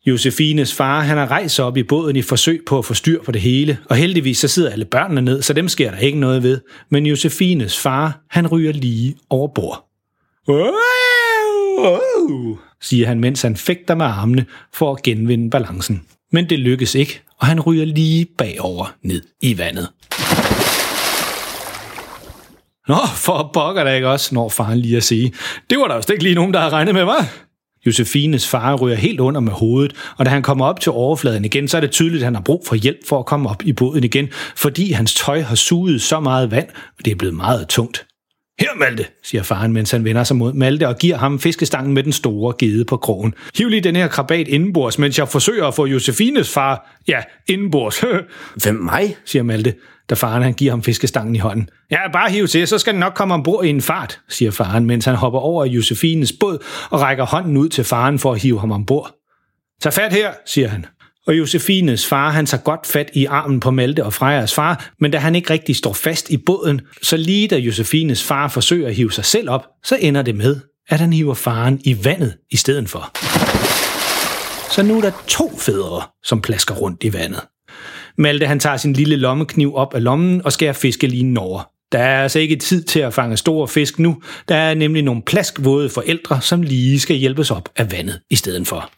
Josefines 0.05 0.73
far, 0.73 1.01
han 1.01 1.17
har 1.17 1.31
rejst 1.31 1.59
op 1.59 1.77
i 1.77 1.83
båden 1.83 2.15
i 2.15 2.21
forsøg 2.21 2.61
på 2.67 2.77
at 2.77 2.85
få 2.85 2.93
styr 2.93 3.23
på 3.23 3.31
det 3.31 3.41
hele, 3.41 3.77
og 3.89 3.95
heldigvis 3.95 4.37
så 4.37 4.47
sidder 4.47 4.69
alle 4.69 4.85
børnene 4.85 5.21
ned, 5.21 5.41
så 5.41 5.53
dem 5.53 5.69
sker 5.69 5.91
der 5.91 5.97
ikke 5.97 6.19
noget 6.19 6.43
ved. 6.43 6.59
Men 6.91 7.05
Josefines 7.05 7.79
far, 7.79 8.25
han 8.29 8.47
ryger 8.47 8.73
lige 8.73 9.15
over 9.29 9.47
bord. 9.47 9.89
Wow, 10.47 12.57
siger 12.81 13.07
han, 13.07 13.19
mens 13.19 13.41
han 13.41 13.55
fægter 13.55 13.95
med 13.95 14.05
armene 14.05 14.45
for 14.73 14.93
at 14.93 15.03
genvinde 15.03 15.49
balancen. 15.49 16.01
Men 16.33 16.49
det 16.49 16.59
lykkes 16.59 16.95
ikke, 16.95 17.21
og 17.39 17.47
han 17.47 17.59
ryger 17.59 17.85
lige 17.85 18.25
bagover 18.37 18.95
ned 19.03 19.21
i 19.41 19.57
vandet. 19.57 19.89
Nå, 22.87 22.97
for 23.15 23.51
pokker 23.53 23.83
da 23.83 23.93
ikke 23.95 24.09
også, 24.09 24.35
når 24.35 24.49
faren 24.49 24.79
lige 24.79 24.97
at 24.97 25.03
sige. 25.03 25.33
Det 25.69 25.77
var 25.77 25.87
der 25.87 25.95
jo 25.95 26.13
ikke 26.13 26.23
lige 26.23 26.35
nogen, 26.35 26.53
der 26.53 26.59
har 26.59 26.69
regnet 26.69 26.93
med, 26.95 27.03
var? 27.03 27.27
Josefines 27.85 28.47
far 28.47 28.75
ryger 28.75 28.95
helt 28.95 29.19
under 29.19 29.41
med 29.41 29.51
hovedet, 29.51 29.93
og 30.17 30.25
da 30.25 30.29
han 30.29 30.41
kommer 30.41 30.65
op 30.65 30.79
til 30.79 30.91
overfladen 30.91 31.45
igen, 31.45 31.67
så 31.67 31.77
er 31.77 31.81
det 31.81 31.91
tydeligt, 31.91 32.21
at 32.21 32.25
han 32.25 32.35
har 32.35 32.41
brug 32.41 32.63
for 32.67 32.75
hjælp 32.75 33.07
for 33.07 33.19
at 33.19 33.25
komme 33.25 33.49
op 33.49 33.63
i 33.65 33.73
båden 33.73 34.03
igen, 34.03 34.29
fordi 34.55 34.91
hans 34.91 35.13
tøj 35.13 35.41
har 35.41 35.55
suget 35.55 36.01
så 36.01 36.19
meget 36.19 36.51
vand, 36.51 36.67
og 36.69 37.05
det 37.05 37.11
er 37.11 37.15
blevet 37.15 37.35
meget 37.35 37.67
tungt. 37.67 38.05
Her, 38.59 38.75
Malte, 38.79 39.05
siger 39.23 39.43
faren, 39.43 39.73
mens 39.73 39.91
han 39.91 40.03
vender 40.03 40.23
sig 40.23 40.37
mod 40.37 40.53
Malte 40.53 40.87
og 40.87 40.97
giver 40.97 41.17
ham 41.17 41.39
fiskestangen 41.39 41.93
med 41.93 42.03
den 42.03 42.11
store 42.11 42.53
gede 42.59 42.85
på 42.85 42.97
krogen. 42.97 43.33
Hiv 43.57 43.69
lige 43.69 43.81
den 43.81 43.95
her 43.95 44.07
krabat 44.07 44.47
indenbords, 44.47 44.99
mens 44.99 45.19
jeg 45.19 45.27
forsøger 45.27 45.67
at 45.67 45.73
få 45.73 45.85
Josefines 45.85 46.53
far, 46.53 46.97
ja, 47.07 47.21
indenbords. 47.49 48.03
hvem 48.63 48.75
mig? 48.75 49.15
siger 49.25 49.43
Malte, 49.43 49.73
da 50.09 50.15
faren 50.15 50.43
han 50.43 50.53
giver 50.53 50.71
ham 50.71 50.83
fiskestangen 50.83 51.35
i 51.35 51.39
hånden. 51.39 51.69
Ja, 51.91 52.11
bare 52.13 52.31
hiv 52.31 52.47
til, 52.47 52.67
så 52.67 52.77
skal 52.77 52.93
den 52.93 52.99
nok 52.99 53.13
komme 53.13 53.33
ombord 53.33 53.65
i 53.65 53.69
en 53.69 53.81
fart, 53.81 54.19
siger 54.29 54.51
faren, 54.51 54.85
mens 54.85 55.05
han 55.05 55.15
hopper 55.15 55.39
over 55.39 55.65
i 55.65 55.69
Josefines 55.69 56.33
båd 56.39 56.63
og 56.89 57.01
rækker 57.01 57.25
hånden 57.25 57.57
ud 57.57 57.69
til 57.69 57.83
faren 57.83 58.19
for 58.19 58.33
at 58.33 58.41
hive 58.41 58.59
ham 58.59 58.71
ombord. 58.71 59.15
Tag 59.81 59.93
fat 59.93 60.13
her, 60.13 60.31
siger 60.45 60.67
han. 60.67 60.85
Og 61.27 61.37
Josefines 61.37 62.05
far, 62.05 62.31
han 62.31 62.45
tager 62.45 62.61
godt 62.61 62.87
fat 62.87 63.09
i 63.13 63.25
armen 63.25 63.59
på 63.59 63.71
Malte 63.71 64.05
og 64.05 64.13
Frejas 64.13 64.53
far, 64.53 64.89
men 64.99 65.11
da 65.11 65.17
han 65.17 65.35
ikke 65.35 65.49
rigtig 65.49 65.75
står 65.75 65.93
fast 65.93 66.29
i 66.29 66.37
båden, 66.37 66.81
så 67.01 67.17
lige 67.17 67.47
da 67.47 67.57
Josefines 67.57 68.23
far 68.23 68.47
forsøger 68.47 68.87
at 68.87 68.95
hive 68.95 69.11
sig 69.11 69.25
selv 69.25 69.49
op, 69.49 69.65
så 69.83 69.97
ender 70.01 70.21
det 70.21 70.35
med, 70.35 70.59
at 70.89 70.99
han 70.99 71.13
hiver 71.13 71.33
faren 71.33 71.81
i 71.83 72.05
vandet 72.05 72.37
i 72.51 72.57
stedet 72.57 72.89
for. 72.89 73.11
Så 74.73 74.83
nu 74.83 74.97
er 74.97 75.01
der 75.01 75.11
to 75.27 75.57
fædre, 75.57 76.01
som 76.23 76.41
plasker 76.41 76.75
rundt 76.75 77.03
i 77.03 77.13
vandet. 77.13 77.41
Malte 78.17 78.45
han 78.45 78.59
tager 78.59 78.77
sin 78.77 78.93
lille 78.93 79.15
lommekniv 79.15 79.75
op 79.75 79.93
af 79.93 80.03
lommen 80.03 80.45
og 80.45 80.53
skærer 80.53 80.73
fiskelinen 80.73 81.37
over. 81.37 81.69
Der 81.91 81.99
er 81.99 82.23
altså 82.23 82.39
ikke 82.39 82.55
tid 82.55 82.83
til 82.83 82.99
at 82.99 83.13
fange 83.13 83.37
store 83.37 83.67
fisk 83.67 83.99
nu. 83.99 84.21
Der 84.47 84.55
er 84.55 84.73
nemlig 84.73 85.03
nogle 85.03 85.21
plaskvåde 85.21 85.89
forældre, 85.89 86.41
som 86.41 86.61
lige 86.61 86.99
skal 86.99 87.15
hjælpes 87.15 87.51
op 87.51 87.69
af 87.75 87.91
vandet 87.91 88.19
i 88.29 88.35
stedet 88.35 88.67
for. 88.67 88.89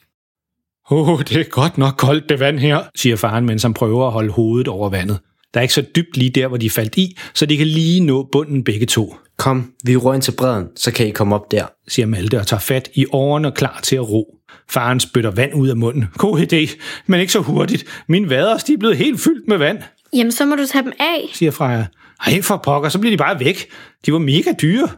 Åh, 0.91 1.09
oh, 1.09 1.19
det 1.19 1.37
er 1.37 1.43
godt 1.43 1.77
nok 1.77 1.93
koldt 1.97 2.29
det 2.29 2.39
vand 2.39 2.59
her, 2.59 2.79
siger 2.95 3.15
faren, 3.15 3.45
mens 3.45 3.63
han 3.63 3.73
prøver 3.73 4.05
at 4.07 4.11
holde 4.13 4.31
hovedet 4.31 4.67
over 4.67 4.89
vandet. 4.89 5.19
Der 5.53 5.59
er 5.59 5.61
ikke 5.61 5.73
så 5.73 5.85
dybt 5.95 6.17
lige 6.17 6.29
der, 6.29 6.47
hvor 6.47 6.57
de 6.57 6.69
faldt 6.69 6.97
i, 6.97 7.17
så 7.33 7.45
de 7.45 7.57
kan 7.57 7.67
lige 7.67 7.99
nå 7.99 8.29
bunden 8.31 8.63
begge 8.63 8.85
to, 8.85 9.15
Kom, 9.37 9.71
vi 9.83 9.95
rører 9.95 10.13
ind 10.13 10.21
til 10.21 10.31
bredden, 10.31 10.67
så 10.75 10.91
kan 10.91 11.07
I 11.07 11.11
komme 11.11 11.35
op 11.35 11.51
der. 11.51 11.65
siger 11.87 12.05
Malte 12.05 12.39
og 12.39 12.47
tager 12.47 12.59
fat 12.59 12.89
i 12.93 13.05
årene 13.11 13.51
klar 13.51 13.79
til 13.83 13.95
at 13.95 14.09
ro. 14.09 14.35
Faren 14.69 14.99
spytter 14.99 15.31
vand 15.31 15.53
ud 15.53 15.67
af 15.67 15.77
munden. 15.77 16.05
God 16.17 16.39
idé, 16.39 16.79
men 17.07 17.19
ikke 17.19 17.33
så 17.33 17.39
hurtigt. 17.39 17.85
Min 18.07 18.29
vaders, 18.29 18.63
de 18.63 18.73
er 18.73 18.77
blevet 18.77 18.97
helt 18.97 19.19
fyldt 19.21 19.47
med 19.47 19.57
vand, 19.57 19.77
Jamen, 20.13 20.31
så 20.31 20.45
må 20.45 20.55
du 20.55 20.65
tage 20.65 20.83
dem 20.83 20.93
af. 20.99 21.29
siger 21.33 21.51
Freja. 21.51 21.85
Ej, 22.25 22.41
for 22.41 22.57
pokker, 22.57 22.89
så 22.89 22.99
bliver 22.99 23.13
de 23.13 23.17
bare 23.17 23.39
væk. 23.39 23.65
De 24.05 24.13
var 24.13 24.19
mega 24.19 24.51
dyre. 24.61 24.89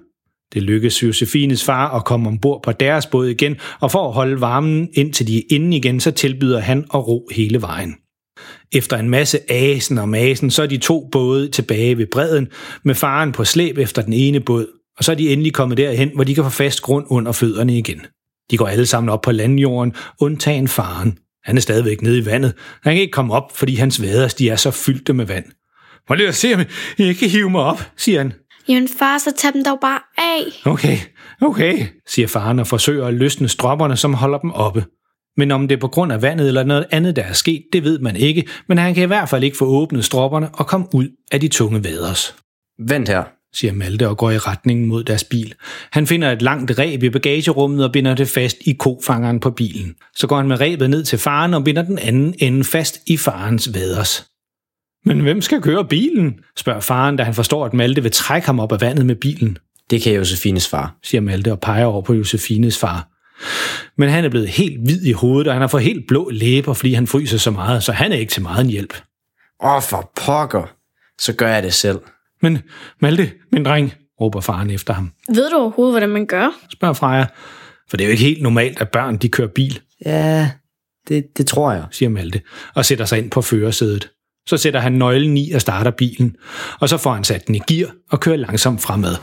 Det 0.54 0.64
lykkedes 0.64 1.04
Josefines 1.04 1.64
far 1.64 1.96
at 1.96 2.06
komme 2.06 2.30
ombord 2.30 2.64
på 2.64 2.72
deres 2.72 3.06
båd 3.06 3.28
igen, 3.28 3.56
og 3.80 3.92
for 3.92 4.08
at 4.08 4.14
holde 4.14 4.42
varmen 4.42 4.90
indtil 4.94 5.28
de 5.28 5.38
er 5.38 5.42
inde 5.50 5.78
igen, 5.78 6.00
så 6.00 6.12
tilbyder 6.12 6.60
han 6.60 6.86
at 6.94 7.08
ro 7.08 7.30
hele 7.32 7.62
vejen. 7.62 7.96
Efter 8.72 8.98
en 8.98 9.10
masse 9.10 9.52
asen 9.52 9.98
og 9.98 10.10
masen, 10.10 10.52
så 10.52 10.64
er 10.64 10.68
de 10.68 10.78
to 10.78 11.10
både 11.12 11.50
tilbage 11.50 11.98
ved 11.98 12.06
bredden, 12.12 12.48
med 12.84 12.96
faren 12.96 13.32
på 13.32 13.46
slæb 13.46 13.78
efter 13.78 14.02
den 14.02 14.14
ene 14.14 14.40
båd, 14.40 14.68
og 14.98 15.04
så 15.04 15.12
er 15.12 15.16
de 15.16 15.34
endelig 15.34 15.54
kommet 15.54 15.78
derhen, 15.78 16.12
hvor 16.16 16.24
de 16.24 16.36
kan 16.36 16.44
få 16.44 16.50
fast 16.50 16.82
grund 16.82 17.06
under 17.10 17.32
fødderne 17.32 17.78
igen. 17.78 18.02
De 18.52 18.58
går 18.58 18.68
alle 18.68 18.86
sammen 18.86 19.10
op 19.10 19.22
på 19.22 19.32
landjorden, 19.32 19.94
undtagen 20.22 20.68
faren. 20.68 21.18
Han 21.44 21.58
er 21.58 21.62
stadigvæk 21.62 22.02
nede 22.02 22.18
i 22.18 22.26
vandet. 22.26 22.54
Han 22.84 22.94
kan 22.94 23.02
ikke 23.02 23.12
komme 23.12 23.34
op, 23.34 23.58
fordi 23.58 23.76
hans 23.76 24.02
vaders 24.02 24.34
de 24.34 24.50
er 24.50 24.56
så 24.56 24.72
fyldte 24.72 25.14
med 25.14 25.26
vand. 25.26 25.46
Må 26.10 26.16
lige 26.16 26.34
se, 26.34 26.54
om 26.56 26.62
I 26.98 27.04
ikke 27.04 27.20
kan 27.20 27.30
hive 27.30 27.50
mig 27.50 27.62
op, 27.62 27.82
siger 27.98 28.18
han. 28.18 28.34
Jamen, 28.70 28.90
far, 29.00 29.18
så 29.18 29.34
tag 29.38 29.54
dem 29.54 29.64
dog 29.64 29.80
bare 29.82 30.00
af. 30.18 30.72
Okay, 30.72 30.98
okay, 31.42 31.86
siger 32.08 32.28
faren 32.28 32.60
og 32.60 32.68
forsøger 32.68 33.08
at 33.08 33.14
løsne 33.14 33.48
stropperne, 33.48 33.98
som 33.98 34.14
holder 34.14 34.38
dem 34.38 34.52
oppe. 34.52 34.86
Men 35.38 35.52
om 35.52 35.68
det 35.68 35.76
er 35.76 35.80
på 35.80 35.88
grund 35.88 36.12
af 36.12 36.22
vandet 36.22 36.48
eller 36.48 36.64
noget 36.64 36.86
andet, 36.92 37.16
der 37.16 37.24
er 37.24 37.34
sket, 37.34 37.64
det 37.74 37.84
ved 37.84 38.00
man 38.00 38.16
ikke, 38.16 38.48
men 38.68 38.78
han 38.78 38.94
kan 38.94 39.04
i 39.04 39.08
hvert 39.08 39.30
fald 39.30 39.44
ikke 39.44 39.58
få 39.58 39.66
åbnet 39.66 40.06
stropperne 40.06 40.50
og 40.54 40.68
komme 40.68 40.88
ud 40.94 41.08
af 41.32 41.40
de 41.40 41.48
tunge 41.48 41.84
vaders. 41.84 42.36
Vent 42.80 43.10
her, 43.10 43.24
siger 43.54 43.74
Malte 43.74 44.10
og 44.10 44.18
går 44.18 44.32
i 44.32 44.38
retningen 44.38 44.88
mod 44.88 45.04
deres 45.04 45.24
bil. 45.24 45.54
Han 45.92 46.08
finder 46.08 46.32
et 46.32 46.42
langt 46.42 46.80
reb 46.80 47.04
i 47.04 47.10
bagagerummet 47.10 47.86
og 47.86 47.92
binder 47.92 48.16
det 48.16 48.28
fast 48.28 48.58
i 48.62 48.74
kofangeren 48.74 49.40
på 49.40 49.52
bilen. 49.52 49.96
Så 50.16 50.28
går 50.28 50.38
han 50.38 50.48
med 50.48 50.62
rebet 50.62 50.90
ned 50.90 51.04
til 51.04 51.20
faren 51.20 51.54
og 51.54 51.64
binder 51.64 51.82
den 51.82 52.00
anden 52.00 52.36
ende 52.40 52.64
fast 52.64 53.00
i 53.08 53.18
farens 53.18 53.74
vaders. 53.74 54.26
Men 55.06 55.20
hvem 55.20 55.42
skal 55.42 55.62
køre 55.62 55.86
bilen? 55.86 56.40
spørger 56.58 56.80
faren, 56.80 57.16
da 57.16 57.24
han 57.24 57.34
forstår, 57.34 57.66
at 57.66 57.74
Malte 57.74 58.02
vil 58.02 58.12
trække 58.12 58.46
ham 58.46 58.60
op 58.60 58.72
af 58.72 58.82
vandet 58.82 59.06
med 59.06 59.16
bilen, 59.16 59.58
Det 59.90 60.02
kan 60.02 60.14
Josefines 60.14 60.68
far. 60.68 60.96
siger 61.04 61.22
Malte 61.22 61.52
og 61.52 61.60
peger 61.60 61.86
over 61.86 62.02
på 62.02 62.14
Josefines 62.14 62.78
far. 62.78 63.08
Men 63.98 64.10
han 64.10 64.26
er 64.26 64.30
blevet 64.30 64.48
helt 64.48 64.82
hvid 64.82 65.02
i 65.06 65.12
hovedet, 65.12 65.48
og 65.48 65.54
han 65.54 65.62
har 65.62 65.68
fået 65.68 65.84
helt 65.84 66.08
blå 66.08 66.30
læber, 66.30 66.74
fordi 66.74 66.94
han 66.94 67.08
fryser 67.08 67.38
så 67.38 67.52
meget, 67.52 67.84
så 67.84 67.92
han 67.92 68.12
er 68.12 68.16
ikke 68.16 68.32
til 68.32 68.42
meget 68.42 68.64
en 68.64 68.70
hjælp. 68.72 68.94
Åh, 69.64 69.76
oh, 69.76 69.82
for 69.82 70.12
pokker. 70.26 70.74
Så 71.22 71.34
gør 71.34 71.48
jeg 71.48 71.64
det 71.64 71.74
selv. 71.74 72.00
Men 72.42 72.60
Malte, 73.02 73.32
min 73.52 73.66
dreng, 73.66 73.94
råber 74.22 74.42
faren 74.42 74.70
efter 74.70 74.94
ham. 74.94 75.12
Ved 75.30 75.50
du 75.50 75.58
overhovedet, 75.58 75.94
hvordan 75.94 76.10
man 76.10 76.26
gør? 76.26 76.50
Spørger 76.72 76.94
Freja. 76.94 77.26
For 77.90 77.98
det 77.98 78.04
er 78.04 78.08
jo 78.08 78.12
ikke 78.12 78.24
helt 78.24 78.42
normalt, 78.42 78.82
at 78.82 78.90
børn 78.90 79.18
de 79.18 79.30
kører 79.30 79.48
bil, 79.48 79.80
Ja, 80.06 80.52
det, 81.08 81.26
det 81.38 81.48
tror 81.48 81.72
jeg. 81.72 81.84
siger 81.92 82.10
Malte, 82.10 82.42
og 82.76 82.86
sætter 82.86 83.06
sig 83.06 83.18
ind 83.18 83.32
på 83.32 83.42
førersædet. 83.42 84.10
Så 84.48 84.58
sætter 84.58 84.80
han 84.80 84.94
nøglen 84.94 85.38
i 85.38 85.52
og 85.52 85.62
starter 85.62 85.92
bilen, 85.92 86.36
og 86.80 86.90
så 86.90 86.98
får 86.98 87.14
han 87.14 87.24
sat 87.24 87.48
den 87.48 87.56
i 87.56 87.62
gear 87.68 87.92
og 88.12 88.20
kører 88.20 88.36
langsomt 88.36 88.82
fremad. 88.82 89.16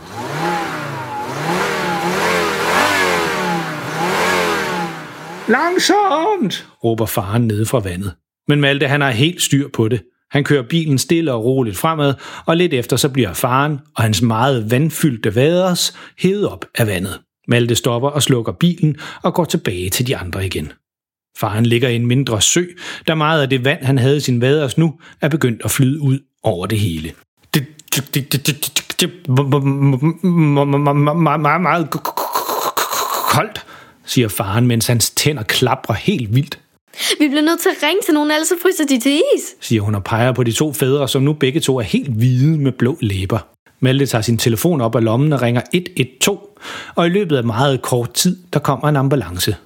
Langsomt, 5.49 6.69
råber 6.85 7.07
faren 7.07 7.47
nede 7.47 7.67
fra 7.67 7.81
vandet. 7.81 8.15
Men 8.49 8.61
Malte, 8.61 8.89
han 8.89 9.01
har 9.01 9.11
helt 9.11 9.43
styr 9.43 9.69
på 9.75 9.89
det. 9.89 10.03
Han 10.31 10.45
kører 10.45 10.63
bilen 10.63 10.99
stille 10.99 11.33
og 11.33 11.45
roligt 11.45 11.77
fremad, 11.77 12.15
og 12.47 12.57
lidt 12.57 12.75
efter 12.75 12.97
så 12.97 13.09
bliver 13.09 13.33
faren 13.33 13.79
og 13.97 14.03
hans 14.03 14.23
meget 14.23 14.71
vandfyldte 14.71 15.35
vaders 15.35 15.97
hævet 16.19 16.49
op 16.49 16.67
af 16.79 16.87
vandet. 16.87 17.21
Malte 17.49 17.75
stopper 17.75 18.09
og 18.09 18.23
slukker 18.23 18.53
bilen 18.53 18.97
og 19.23 19.35
går 19.35 19.45
tilbage 19.45 19.91
til 19.91 20.07
de 20.07 20.17
andre 20.17 20.47
igen. 20.47 20.73
Faren 21.39 21.67
ligger 21.67 21.89
i 21.89 21.97
en 21.97 22.07
mindre 22.07 22.43
sø, 22.43 22.65
da 23.09 23.15
meget 23.15 23.43
af 23.43 23.51
det 23.51 23.65
vand, 23.65 23.85
han 23.85 23.99
havde 23.99 24.17
i 24.17 24.21
sin 24.21 24.41
vaders 24.41 24.79
nu, 24.79 24.95
er 25.21 25.29
begyndt 25.29 25.63
at 25.65 25.71
flyde 25.71 26.01
ud 26.01 26.19
over 26.43 26.67
det 26.67 26.79
hele. 26.79 27.13
Det, 27.55 27.67
det, 27.95 28.15
det, 28.15 28.33
det, 28.33 28.47
det, 28.47 28.83
det, 29.01 29.01
det 29.01 29.29
meget, 31.41 31.61
meget 31.61 31.91
koldt, 33.31 33.67
siger 34.07 34.29
faren, 34.29 34.67
mens 34.67 34.87
hans 34.87 35.11
tænder 35.11 35.43
klapper 35.43 35.95
helt 35.95 36.35
vildt, 36.35 36.59
Vi 37.21 37.29
bliver 37.29 37.43
nødt 37.43 37.61
til 37.61 37.69
at 37.69 37.77
ringe 37.89 38.01
til 38.05 38.15
nogen, 38.15 38.31
ellers 38.31 38.49
så 38.49 38.55
fryser 38.63 38.85
de 38.85 39.01
til 39.01 39.13
is. 39.37 39.43
siger 39.61 39.83
hun 39.83 39.95
og 39.95 40.05
peger 40.05 40.33
på 40.33 40.43
de 40.43 40.53
to 40.53 40.73
fædre, 40.73 41.09
som 41.09 41.23
nu 41.23 41.33
begge 41.33 41.61
to 41.61 41.79
er 41.79 41.83
helt 41.83 42.09
hvide 42.09 42.59
med 42.59 42.73
blå 42.73 42.99
læber. 43.01 43.39
Malte 43.81 44.07
tager 44.07 44.23
sin 44.23 44.39
telefon 44.39 44.81
op 44.81 44.97
af 44.97 45.05
lommen 45.05 45.33
og 45.33 45.43
ringer 45.43 45.63
112, 45.73 46.39
og 46.95 47.07
i 47.07 47.09
løbet 47.09 47.37
af 47.37 47.45
meget 47.45 47.83
kort 47.83 48.13
tid, 48.15 48.37
der 48.53 48.59
kommer 48.59 48.89
en 48.89 48.97
ambulance. 48.97 49.57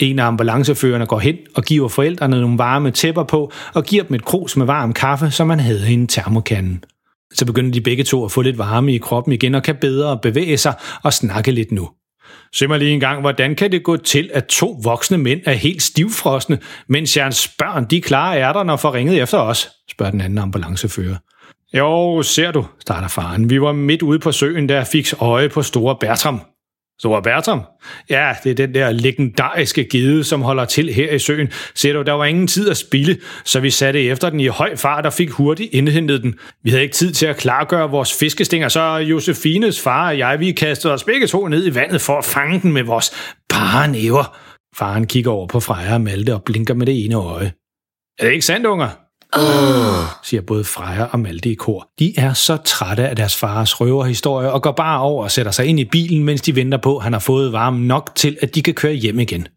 En 0.00 0.18
af 0.18 0.26
ambulanceførerne 0.26 1.06
går 1.06 1.18
hen 1.18 1.36
og 1.54 1.64
giver 1.64 1.88
forældrene 1.88 2.40
nogle 2.40 2.58
varme 2.58 2.90
tæpper 2.90 3.24
på 3.24 3.52
og 3.74 3.84
giver 3.84 4.04
dem 4.04 4.14
et 4.14 4.24
krus 4.24 4.56
med 4.56 4.66
varm 4.66 4.92
kaffe, 4.92 5.30
som 5.30 5.46
man 5.46 5.60
havde 5.60 5.90
i 5.90 5.92
en 5.92 6.06
termokande. 6.06 6.78
Så 7.34 7.46
begynder 7.46 7.72
de 7.72 7.80
begge 7.80 8.04
to 8.04 8.24
at 8.24 8.32
få 8.32 8.42
lidt 8.42 8.58
varme 8.58 8.94
i 8.94 8.98
kroppen 8.98 9.32
igen 9.32 9.54
og 9.54 9.62
kan 9.62 9.76
bedre 9.76 10.18
bevæge 10.18 10.56
sig 10.56 10.74
og 11.02 11.12
snakke 11.12 11.52
lidt 11.52 11.72
nu. 11.72 11.90
Se 12.54 12.66
mig 12.66 12.78
lige 12.78 12.90
en 12.90 13.00
gang, 13.00 13.20
hvordan 13.20 13.54
kan 13.54 13.72
det 13.72 13.82
gå 13.82 13.96
til, 13.96 14.30
at 14.34 14.46
to 14.46 14.80
voksne 14.82 15.18
mænd 15.18 15.40
er 15.46 15.52
helt 15.52 15.82
stivfrosne, 15.82 16.58
mens 16.88 17.16
jeres 17.16 17.48
børn 17.48 17.86
de 17.90 18.00
klarer 18.00 18.38
ærterne 18.38 18.72
og 18.72 18.80
får 18.80 18.94
ringet 18.94 19.22
efter 19.22 19.38
os? 19.38 19.68
spørger 19.90 20.10
den 20.10 20.20
anden 20.20 20.38
ambulancefører. 20.38 21.16
Jo, 21.74 22.22
ser 22.22 22.50
du, 22.50 22.66
starter 22.80 23.08
faren. 23.08 23.50
Vi 23.50 23.60
var 23.60 23.72
midt 23.72 24.02
ude 24.02 24.18
på 24.18 24.32
søen, 24.32 24.68
der 24.68 24.84
fik 24.84 25.06
øje 25.20 25.48
på 25.48 25.62
Store 25.62 25.96
Bertram. 26.00 26.40
Store 27.00 27.22
Bertram? 27.22 27.62
Ja, 28.10 28.34
det 28.44 28.50
er 28.50 28.54
den 28.54 28.74
der 28.74 28.90
legendariske 28.90 29.84
gede, 29.84 30.24
som 30.24 30.42
holder 30.42 30.64
til 30.64 30.94
her 30.94 31.12
i 31.12 31.18
søen. 31.18 31.48
Ser 31.74 31.92
du, 31.92 32.02
der 32.02 32.12
var 32.12 32.24
ingen 32.24 32.46
tid 32.46 32.70
at 32.70 32.76
spille, 32.76 33.18
så 33.44 33.60
vi 33.60 33.70
satte 33.70 34.02
efter 34.02 34.30
den 34.30 34.40
i 34.40 34.46
høj 34.46 34.76
fart 34.76 35.06
og 35.06 35.12
fik 35.12 35.30
hurtigt 35.30 35.74
indhentet 35.74 36.22
den. 36.22 36.34
Vi 36.64 36.70
havde 36.70 36.82
ikke 36.82 36.94
tid 36.94 37.12
til 37.12 37.26
at 37.26 37.36
klargøre 37.36 37.90
vores 37.90 38.12
fiskestænger, 38.18 38.68
så 38.68 38.96
Josefines 38.96 39.80
far 39.80 40.08
og 40.08 40.18
jeg, 40.18 40.40
vi 40.40 40.52
kastede 40.52 40.92
os 40.92 41.04
begge 41.04 41.26
to 41.26 41.48
ned 41.48 41.66
i 41.66 41.74
vandet 41.74 42.00
for 42.00 42.18
at 42.18 42.24
fange 42.24 42.60
den 42.60 42.72
med 42.72 42.82
vores 42.82 43.12
bare 43.48 43.88
næver. 43.88 44.36
Faren 44.76 45.06
kigger 45.06 45.30
over 45.30 45.46
på 45.46 45.60
Freja 45.60 45.94
og 45.94 46.00
Malte 46.00 46.34
og 46.34 46.42
blinker 46.44 46.74
med 46.74 46.86
det 46.86 47.04
ene 47.04 47.14
øje. 47.14 47.52
Er 48.18 48.24
det 48.24 48.32
ikke 48.32 48.46
sandt, 48.46 48.66
unger? 48.66 49.09
Siger 50.22 50.40
både 50.46 50.64
Freja 50.64 51.04
og 51.04 51.20
Malte 51.20 51.50
i 51.50 51.54
kor. 51.54 51.88
De 51.98 52.14
er 52.16 52.32
så 52.32 52.56
trætte 52.56 53.08
af 53.08 53.16
deres 53.16 53.36
fars 53.36 53.80
røverhistorie 53.80 54.52
og 54.52 54.62
går 54.62 54.72
bare 54.72 55.00
over 55.00 55.24
og 55.24 55.30
sætter 55.30 55.52
sig 55.52 55.66
ind 55.66 55.80
i 55.80 55.84
bilen, 55.84 56.24
mens 56.24 56.40
de 56.40 56.56
venter 56.56 56.78
på, 56.78 56.96
at 56.96 57.02
han 57.02 57.12
har 57.12 57.20
fået 57.20 57.52
varme 57.52 57.86
nok 57.86 58.12
til, 58.14 58.36
at 58.42 58.54
de 58.54 58.62
kan 58.62 58.74
køre 58.74 58.92
hjem 58.92 59.18
igen. 59.18 59.48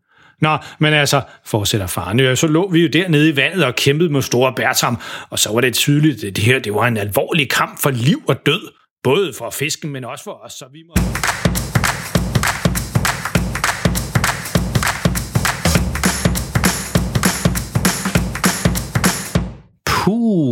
Nå, 0.42 0.58
men 0.80 0.94
altså, 0.94 1.22
fortsætter 1.46 1.88
faren, 1.88 2.20
ja, 2.20 2.36
så 2.36 2.48
lå 2.48 2.70
vi 2.70 2.82
jo 2.82 2.90
dernede 2.94 3.30
i 3.30 3.36
vandet 3.36 3.66
og 3.66 3.76
kæmpede 3.76 4.10
mod 4.10 4.22
store 4.22 4.54
Bertram, 4.56 4.98
og 5.30 5.40
så 5.40 5.54
var 5.54 5.62
det 5.62 5.74
tydeligt, 5.74 6.24
at 6.24 6.36
det 6.36 6.44
her 6.44 6.60
det 6.60 6.74
var 6.74 6.88
en 6.88 6.98
alvorlig 6.98 7.50
kamp 7.50 7.82
for 7.82 7.90
liv 7.90 8.22
og 8.28 8.46
død. 8.46 8.72
Både 9.04 9.34
for 9.38 9.50
fisken, 9.50 9.90
men 9.90 10.06
også 10.06 10.24
for 10.24 10.46
os, 10.46 10.54
så 10.54 10.66
vi 10.72 10.80
må... 10.88 10.94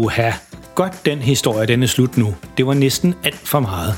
uha, 0.02 0.32
godt 0.76 1.06
den 1.06 1.20
historie, 1.20 1.68
den 1.68 1.84
er 1.84 1.88
slut 1.88 2.18
nu. 2.18 2.36
Det 2.58 2.66
var 2.66 2.74
næsten 2.74 3.16
alt 3.24 3.48
for 3.48 3.60
meget. 3.60 3.98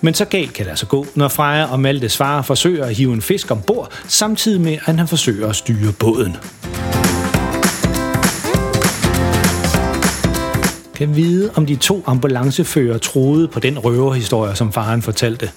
Men 0.00 0.14
så 0.14 0.24
galt 0.24 0.52
kan 0.52 0.64
det 0.64 0.70
altså 0.70 0.86
gå, 0.86 1.06
når 1.14 1.28
Freja 1.28 1.72
og 1.72 1.80
Maltes 1.80 2.16
far 2.16 2.42
forsøger 2.42 2.84
at 2.84 2.94
hive 2.94 3.12
en 3.12 3.22
fisk 3.22 3.50
ombord, 3.50 3.92
samtidig 4.08 4.60
med, 4.60 4.78
at 4.86 4.96
han 4.96 5.08
forsøger 5.08 5.48
at 5.48 5.56
styre 5.56 5.92
båden. 5.92 6.36
Kan 10.94 11.16
vide, 11.16 11.50
om 11.54 11.66
de 11.66 11.76
to 11.76 12.02
ambulancefører 12.06 12.98
troede 12.98 13.48
på 13.48 13.60
den 13.60 13.78
røverhistorie, 13.78 14.56
som 14.56 14.72
faren 14.72 15.02
fortalte. 15.02 15.50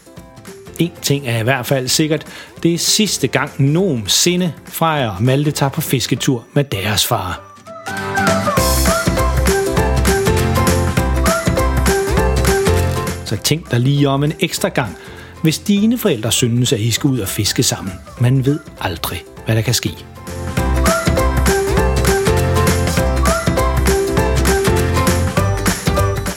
En 0.80 0.92
ting 1.02 1.28
er 1.28 1.40
i 1.40 1.44
hvert 1.44 1.66
fald 1.66 1.88
sikkert, 1.88 2.26
det 2.64 2.74
er 2.74 2.78
sidste 2.78 3.28
gang 3.28 3.52
nogensinde 3.58 4.54
Freja 4.66 5.16
og 5.16 5.24
Malte 5.24 5.52
tager 5.52 5.70
på 5.70 5.82
fisketur 5.82 6.46
med 6.54 6.64
deres 6.64 7.06
far. 7.06 7.55
Altså 13.36 13.48
tænk 13.48 13.72
dig 13.72 13.80
lige 13.80 14.10
om 14.10 14.24
en 14.24 14.34
ekstra 14.40 14.70
gang, 14.70 14.98
hvis 15.42 15.60
dine 15.60 15.98
forældre 15.98 16.32
synes, 16.32 16.74
at 16.74 16.80
I 16.80 16.92
skal 16.92 17.08
ud 17.08 17.20
og 17.20 17.28
fiske 17.28 17.64
sammen. 17.64 17.94
Man 18.20 18.46
ved 18.46 18.60
aldrig, 18.80 19.24
hvad 19.46 19.56
der 19.56 19.62
kan 19.62 19.74
ske. 19.74 19.92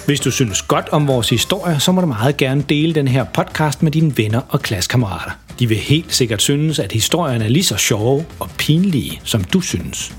Hvis 0.07 0.21
du 0.21 0.31
synes 0.31 0.63
godt 0.63 0.89
om 0.89 1.09
vores 1.09 1.31
historie, 1.31 1.81
så 1.81 1.93
må 1.93 2.01
du 2.01 2.07
meget 2.07 2.37
gerne 2.37 2.63
dele 2.69 2.95
den 2.95 3.09
her 3.09 3.25
podcast 3.25 3.83
med 3.83 3.93
dine 3.93 4.17
venner 4.17 4.41
og 4.49 4.61
klassekammerater. 4.61 5.31
De 5.59 5.67
vil 5.67 5.77
helt 5.77 6.15
sikkert 6.15 6.43
synes, 6.43 6.79
at 6.79 6.93
historierne 6.93 7.45
er 7.45 7.49
lige 7.49 7.65
så 7.65 7.77
sjove 7.77 8.25
og 8.39 8.51
pinlige, 8.59 9.21
som 9.25 9.45
du 9.45 9.61
synes. 9.61 10.13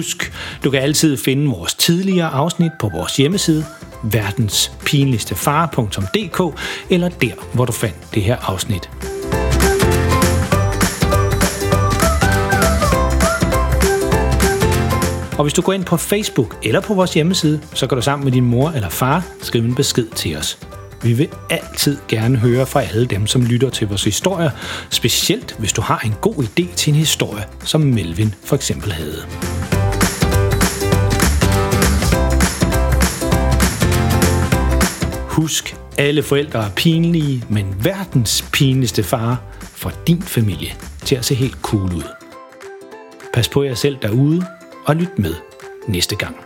Husk, 0.00 0.32
du 0.64 0.70
kan 0.70 0.82
altid 0.82 1.16
finde 1.16 1.50
vores 1.50 1.74
tidligere 1.74 2.28
afsnit 2.28 2.70
på 2.80 2.88
vores 2.88 3.16
hjemmeside, 3.16 3.64
verdenspinligstefar.dk, 4.02 6.60
eller 6.90 7.08
der, 7.08 7.54
hvor 7.54 7.64
du 7.64 7.72
fandt 7.72 8.14
det 8.14 8.22
her 8.22 8.36
afsnit. 8.36 8.90
Og 15.38 15.44
hvis 15.44 15.52
du 15.52 15.62
går 15.62 15.72
ind 15.72 15.84
på 15.84 15.96
Facebook 15.96 16.56
eller 16.62 16.80
på 16.80 16.94
vores 16.94 17.14
hjemmeside, 17.14 17.60
så 17.74 17.86
kan 17.86 17.96
du 17.96 18.02
sammen 18.02 18.24
med 18.24 18.32
din 18.32 18.44
mor 18.44 18.70
eller 18.70 18.88
far 18.88 19.24
skrive 19.42 19.64
en 19.64 19.74
besked 19.74 20.06
til 20.06 20.36
os. 20.36 20.58
Vi 21.02 21.12
vil 21.12 21.28
altid 21.50 21.98
gerne 22.08 22.38
høre 22.38 22.66
fra 22.66 22.82
alle 22.82 23.06
dem, 23.06 23.26
som 23.26 23.42
lytter 23.42 23.70
til 23.70 23.88
vores 23.88 24.04
historier, 24.04 24.50
specielt 24.90 25.56
hvis 25.58 25.72
du 25.72 25.80
har 25.80 26.00
en 26.04 26.14
god 26.20 26.34
idé 26.34 26.74
til 26.74 26.90
en 26.90 26.96
historie, 26.96 27.44
som 27.64 27.80
Melvin 27.80 28.34
for 28.44 28.56
eksempel 28.56 28.92
havde. 28.92 29.49
Husk, 35.40 35.76
alle 35.98 36.22
forældre 36.22 36.64
er 36.66 36.70
pinlige, 36.76 37.44
men 37.48 37.84
verdens 37.84 38.44
pinligste 38.52 39.02
far 39.02 39.42
får 39.60 39.92
din 40.06 40.22
familie 40.22 40.72
til 41.04 41.16
at 41.16 41.24
se 41.24 41.34
helt 41.34 41.58
cool 41.62 41.94
ud. 41.94 42.02
Pas 43.34 43.48
på 43.48 43.62
jer 43.62 43.74
selv 43.74 43.96
derude, 44.02 44.46
og 44.86 44.96
lyt 44.96 45.18
med 45.18 45.34
næste 45.88 46.16
gang. 46.16 46.36